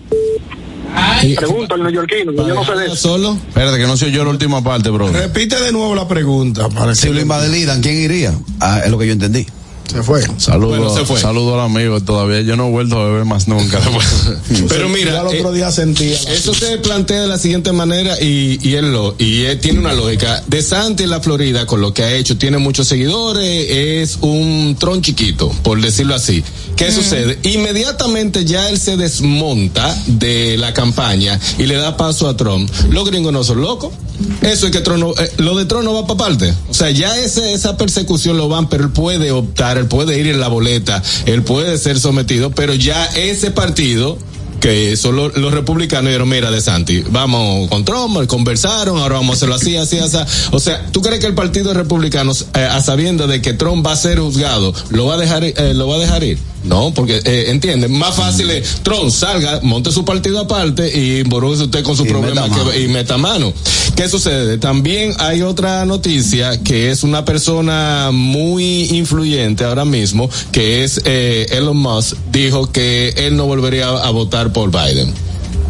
Pregunta 1.38 1.76
al 1.76 1.84
neoyorquino, 1.84 2.32
yo 2.34 2.54
no 2.54 2.64
sé 2.66 2.74
de 2.76 2.86
eso. 2.88 2.96
Solo. 2.96 3.38
Espérate, 3.48 3.78
que 3.78 3.88
no 3.88 3.98
soy 3.98 4.12
yo 4.12 4.24
la 4.24 4.30
última 4.30 4.64
parte, 4.64 4.90
bro. 4.90 5.08
Repite 5.12 5.60
de 5.60 5.72
nuevo 5.72 5.96
la 5.96 6.08
pregunta. 6.08 6.70
Para 6.70 6.94
Si 6.96 7.08
que- 7.08 7.14
lo 7.14 7.22
invadidan, 7.22 7.82
¿quién 7.82 7.96
iría? 8.02 8.34
Ah, 8.60 8.82
es 8.84 8.92
lo 8.92 8.98
que 8.98 9.08
yo 9.08 9.14
entendí. 9.14 9.46
Se 9.92 10.04
fue. 10.04 10.22
Saludos 10.38 10.78
Bueno, 10.80 10.94
se 10.96 11.06
fue. 11.06 11.20
saludo 11.20 11.54
al 11.56 11.62
amigo. 11.62 12.02
Todavía 12.02 12.42
yo 12.42 12.56
no 12.56 12.68
he 12.68 12.72
vuelto 12.72 13.00
a 13.00 13.06
beber 13.06 13.26
más 13.26 13.48
nunca. 13.48 13.80
Pero 14.68 14.88
Yo 14.88 14.90
mira, 14.90 15.22
al 15.22 15.28
otro 15.28 15.52
eh, 15.54 15.56
día 15.58 15.72
sentía. 15.72 16.16
Eso 16.16 16.54
se 16.54 16.78
plantea 16.80 17.22
de 17.22 17.28
la 17.28 17.38
siguiente 17.38 17.72
manera 17.72 18.20
y, 18.22 18.60
y 18.62 18.76
él 18.76 18.92
lo, 18.92 19.16
y 19.18 19.44
él 19.44 19.60
tiene 19.60 19.80
una 19.80 19.94
lógica. 19.94 20.44
De 20.48 20.62
Santi 20.62 21.04
en 21.04 21.10
la 21.12 21.22
Florida, 21.22 21.66
con 21.66 21.82
lo 21.82 21.94
que 21.94 22.04
ha 22.04 22.14
hecho, 22.14 22.38
tiene 22.38 22.58
muchos 22.58 22.88
seguidores, 22.88 23.68
es 23.70 24.18
un 24.22 24.76
tron 24.80 25.02
chiquito, 25.02 25.50
por 25.64 25.80
decirlo 25.82 26.16
así. 26.16 26.44
¿Qué 26.76 26.92
sucede? 26.92 27.40
Inmediatamente 27.44 28.44
ya 28.46 28.70
él 28.70 28.80
se 28.80 28.98
desmonta 28.98 29.96
de 30.08 30.58
la 30.58 30.74
campaña 30.74 31.40
y 31.58 31.64
le 31.68 31.76
da 31.76 31.96
paso 31.96 32.28
a 32.28 32.36
Trump. 32.36 32.70
Los 32.90 33.10
gringos 33.10 33.32
no 33.32 33.44
son 33.44 33.62
locos. 33.62 33.94
Eso 34.42 34.66
es 34.68 34.72
que 34.72 34.82
Trump 34.82 35.00
no- 35.00 35.12
eh, 35.24 35.32
lo 35.38 35.56
de 35.56 35.66
Trump 35.66 35.84
no 35.86 35.94
va 35.94 36.06
para 36.08 36.18
parte. 36.18 36.54
O 36.70 36.74
sea, 36.74 36.90
ya 36.92 37.18
ese, 37.18 37.54
esa 37.54 37.78
persecución 37.78 38.38
lo 38.38 38.50
van, 38.50 38.68
pero 38.70 38.84
él 38.86 38.90
puede 38.92 39.32
optar, 39.32 39.78
él 39.78 39.88
puede 39.88 40.20
ir 40.20 40.28
en 40.28 40.40
la 40.40 40.48
boleta, 40.48 41.02
él 41.26 41.44
puede 41.44 41.78
ser 41.78 42.00
sometido, 42.00 42.52
pero 42.52 42.74
ya 42.74 43.06
ese 43.16 43.52
partido 43.52 44.18
que 44.62 44.96
son 44.98 45.16
los, 45.16 45.36
los 45.38 45.54
republicanos 45.54 46.06
dijeron, 46.08 46.28
mira, 46.30 46.50
de 46.50 46.60
Santi, 46.62 47.04
vamos 47.12 47.70
con 47.70 47.86
Trump, 47.86 48.26
conversaron, 48.26 48.98
ahora 48.98 49.16
vamos 49.16 49.36
a 49.36 49.38
hacerlo 49.38 49.56
así, 49.56 49.76
así, 49.76 50.00
así. 50.00 50.18
O 50.52 50.60
sea, 50.60 50.88
¿tú 50.92 51.02
crees 51.02 51.20
que 51.20 51.28
el 51.28 51.36
partido 51.36 51.74
republicano, 51.74 52.32
eh, 52.56 52.60
a 52.64 52.82
sabiendo 52.82 53.28
de 53.28 53.42
que 53.42 53.54
Trump 53.54 53.86
va 53.86 53.92
a 53.92 53.96
ser 53.96 54.20
juzgado, 54.20 54.74
lo 54.90 55.06
va 55.06 55.16
a 55.16 55.18
dejar, 55.18 55.44
eh, 55.44 55.74
lo 55.76 55.88
va 55.88 55.96
a 55.96 56.00
dejar 56.00 56.24
ir? 56.24 56.40
No, 56.66 56.92
porque, 56.94 57.22
eh, 57.24 57.46
entienden, 57.50 57.92
más 57.92 58.16
fácil 58.16 58.50
es, 58.50 58.82
Trump 58.84 59.12
salga, 59.12 59.60
monte 59.62 59.92
su 59.92 60.04
partido 60.04 60.40
aparte 60.40 60.92
y 61.00 61.20
involucre 61.20 61.64
usted 61.64 61.84
con 61.84 61.96
su 61.96 62.06
Y 62.06 62.10
problema 62.10 62.48
meta 62.48 62.72
que- 62.72 62.82
y 62.82 62.88
meta 62.88 63.18
mano. 63.18 63.54
¿Qué 63.96 64.10
sucede? 64.10 64.58
También 64.58 65.14
hay 65.20 65.42
otra 65.44 65.86
noticia 65.86 66.62
que 66.64 66.90
es 66.92 67.04
una 67.04 67.24
persona 67.24 68.10
muy 68.12 68.86
influyente 68.98 69.64
ahora 69.64 69.86
mismo, 69.86 70.30
que 70.52 70.84
es 70.84 71.02
eh, 71.06 71.46
Elon 71.52 71.78
Musk, 71.78 72.18
dijo 72.32 72.72
que 72.72 73.10
él 73.16 73.38
no 73.38 73.46
volvería 73.46 73.90
a 73.90 74.10
votar 74.10 74.52
por 74.52 74.72
Biden. 74.72 75.14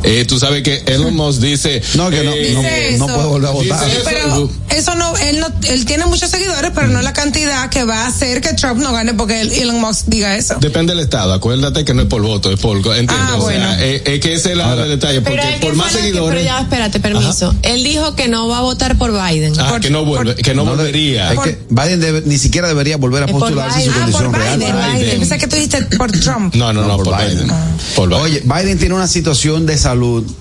Eh, 0.03 0.25
tú 0.25 0.38
sabes 0.39 0.62
que 0.62 0.84
Elon 0.86 1.15
Musk 1.15 1.39
dice... 1.41 1.81
No, 1.95 2.10
que 2.12 2.23
no, 2.23 2.31
eh, 2.34 2.95
no, 2.99 3.08
no 3.08 3.13
puede 3.15 3.27
volver 3.27 3.49
a 3.49 3.53
votar. 3.53 3.89
Pero 4.03 4.49
eso 4.69 4.93
no, 4.95 5.17
él 5.17 5.39
no, 5.39 5.47
él 5.67 5.86
tiene 5.86 6.05
muchos 6.05 6.29
seguidores, 6.29 6.71
pero 6.75 6.88
no 6.88 7.01
la 7.01 7.12
cantidad 7.13 7.69
que 7.69 7.84
va 7.86 8.03
a 8.03 8.08
hacer 8.08 8.39
que 8.41 8.53
Trump 8.53 8.79
no 8.81 8.93
gane 8.93 9.15
porque 9.15 9.41
el 9.41 9.51
Elon 9.51 9.81
Musk 9.81 10.05
diga 10.08 10.36
eso. 10.36 10.55
Depende 10.60 10.93
del 10.93 11.03
estado, 11.03 11.34
acuérdate 11.34 11.84
que 11.86 11.93
no 11.95 12.03
es 12.03 12.08
por 12.08 12.21
voto, 12.21 12.51
es 12.51 12.60
por... 12.60 12.77
¿Entiendes? 12.77 13.15
Ah, 13.17 13.36
o 13.38 13.49
sea, 13.49 13.58
bueno. 13.60 13.67
eh, 13.79 14.03
es 14.05 14.19
que 14.19 14.34
ese 14.34 14.51
es 14.51 14.58
la- 14.58 14.73
el 14.73 14.89
detalle, 14.89 15.21
porque 15.21 15.39
Pero, 15.41 15.60
por 15.62 15.75
más 15.75 15.88
la 15.88 15.91
que- 15.99 16.05
seguidores... 16.05 16.29
pero 16.39 16.45
ya, 16.45 16.62
espérate, 16.62 16.99
permiso. 16.99 17.55
Él 17.63 17.84
dijo 17.84 18.15
que 18.15 18.27
no 18.27 18.47
va 18.47 18.60
a 18.60 18.62
votar 18.62 18.97
por 18.99 19.12
Biden. 19.12 19.53
Ah, 19.60 19.69
Por- 19.71 19.81
que 19.81 19.89
no 19.89 20.05
vuelve, 20.05 20.34
por- 20.34 20.43
que 20.43 20.53
no, 20.53 20.65
volvería. 20.65 21.34
es 21.34 21.39
que 21.39 21.58
Biden 21.69 21.99
debe- 21.99 22.21
ni 22.25 22.38
siquiera 22.38 22.67
debería 22.67 22.97
volver 22.97 23.23
a 23.23 23.25
por 23.27 23.39
postularse 23.39 23.79
en 23.79 23.86
su. 23.86 23.91
Ah, 23.91 23.93
por 23.93 24.01
condición 24.12 24.34
real. 24.34 24.60
Biden, 24.60 24.75
Biden. 24.99 25.19
Pensé 25.21 25.38
que 25.39 25.47
tú 25.47 25.55
dijiste 25.55 25.81
por 25.97 26.12
Trump. 26.12 26.53
No, 26.53 26.71
no, 26.73 26.81
no, 26.81 26.89
No, 26.89 26.95
por, 26.97 27.05
por 27.05 27.17
Biden. 27.17 27.45
Biden. 27.45 27.55
Por 27.95 28.10
Biden. 28.10 28.21
Oye, 28.23 28.41
Biden 28.45 28.77
tiene 28.77 28.93
una 28.93 29.08
situación 29.08 29.65
de 29.65 29.77
salud 29.79 29.94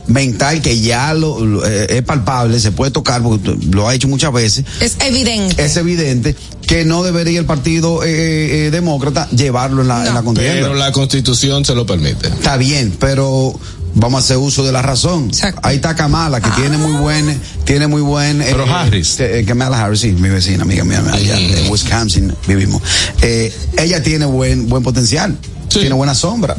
mental 0.06 0.60
que 0.62 0.80
ya 0.80 1.14
lo, 1.14 1.44
lo- 1.44 1.66
eh, 1.66 1.86
es 1.98 2.02
palpable, 2.02 2.58
se 2.60 2.72
puede 2.72 2.90
tocar 2.90 3.22
porque 3.22 3.56
lo 3.70 3.88
ha 3.88 3.94
hecho 3.94 4.08
muchas 4.08 4.32
veces. 4.32 4.64
Es 4.80 4.96
evidente. 5.00 5.64
Es 5.64 5.76
evidente 5.76 6.34
que 6.66 6.84
no 6.84 7.02
debería 7.02 7.38
el 7.38 7.46
partido 7.46 8.02
eh, 8.04 8.66
eh, 8.66 8.70
demócrata 8.70 9.28
llevarlo 9.30 9.82
en 9.82 9.88
la, 9.88 10.02
No. 10.02 10.08
en 10.08 10.14
la 10.14 10.22
contienda. 10.22 10.54
pero 10.62 10.74
la 10.74 10.92
constitución 10.92 11.64
se 11.64 11.74
lo 11.74 11.86
permite. 11.86 12.28
Está 12.28 12.56
bien, 12.56 12.94
pero 12.98 13.58
vamos 13.96 14.22
a 14.22 14.24
hacer 14.24 14.38
uso 14.38 14.64
de 14.64 14.72
la 14.72 14.82
razón. 14.82 15.26
Exacto. 15.28 15.60
Ahí 15.62 15.76
está 15.76 15.94
Kamala, 15.94 16.40
que 16.40 16.50
tiene 16.50 16.76
muy 16.78 16.92
buen, 16.92 17.40
tiene 17.64 17.86
muy 17.86 18.00
buen. 18.02 18.42
eh, 18.42 18.46
Pero 18.50 18.64
Harris. 18.74 19.20
eh, 19.20 19.44
Kamala 19.46 19.84
Harris, 19.84 20.00
sí, 20.00 20.12
mi 20.12 20.28
vecina, 20.30 20.62
amiga 20.64 20.84
mía, 20.84 21.02
allá 21.12 21.38
en 21.38 21.70
Wisconsin 21.70 22.34
vivimos. 22.48 22.82
Eh, 23.22 23.52
ella 23.78 24.02
tiene 24.02 24.24
buen, 24.26 24.68
buen 24.68 24.82
potencial, 24.82 25.36
Sí. 25.68 25.80
tiene 25.80 25.94
buena 25.94 26.14
sombra. 26.14 26.56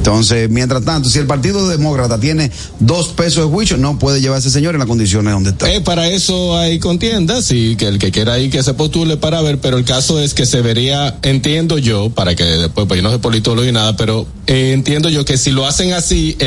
Entonces, 0.00 0.48
mientras 0.48 0.82
tanto, 0.82 1.10
si 1.10 1.18
el 1.18 1.26
Partido 1.26 1.68
Demócrata 1.68 2.18
tiene 2.18 2.50
dos 2.78 3.08
pesos 3.08 3.44
de 3.44 3.50
juicio, 3.50 3.76
no 3.76 3.98
puede 3.98 4.22
llevar 4.22 4.36
a 4.36 4.38
ese 4.38 4.48
señor 4.48 4.74
en 4.74 4.78
las 4.78 4.88
condiciones 4.88 5.30
donde 5.30 5.50
está. 5.50 5.70
Eh, 5.70 5.82
para 5.82 6.08
eso 6.08 6.56
hay 6.56 6.78
contiendas 6.78 7.50
y 7.50 7.76
que 7.76 7.86
el 7.86 7.98
que 7.98 8.10
quiera 8.10 8.38
ir 8.38 8.50
que 8.50 8.62
se 8.62 8.72
postule 8.72 9.18
para 9.18 9.42
ver, 9.42 9.58
pero 9.58 9.76
el 9.76 9.84
caso 9.84 10.18
es 10.18 10.32
que 10.32 10.46
se 10.46 10.62
vería, 10.62 11.18
entiendo 11.20 11.76
yo, 11.76 12.08
para 12.08 12.34
que 12.34 12.44
después, 12.44 12.86
pues 12.88 12.96
yo 12.96 13.02
no 13.02 13.10
soy 13.10 13.18
politólogo 13.18 13.68
y 13.68 13.72
nada, 13.72 13.94
pero 13.94 14.26
eh, 14.46 14.72
entiendo 14.72 15.10
yo 15.10 15.26
que 15.26 15.36
si 15.36 15.50
lo 15.50 15.66
hacen 15.66 15.92
así, 15.92 16.34
está 16.38 16.46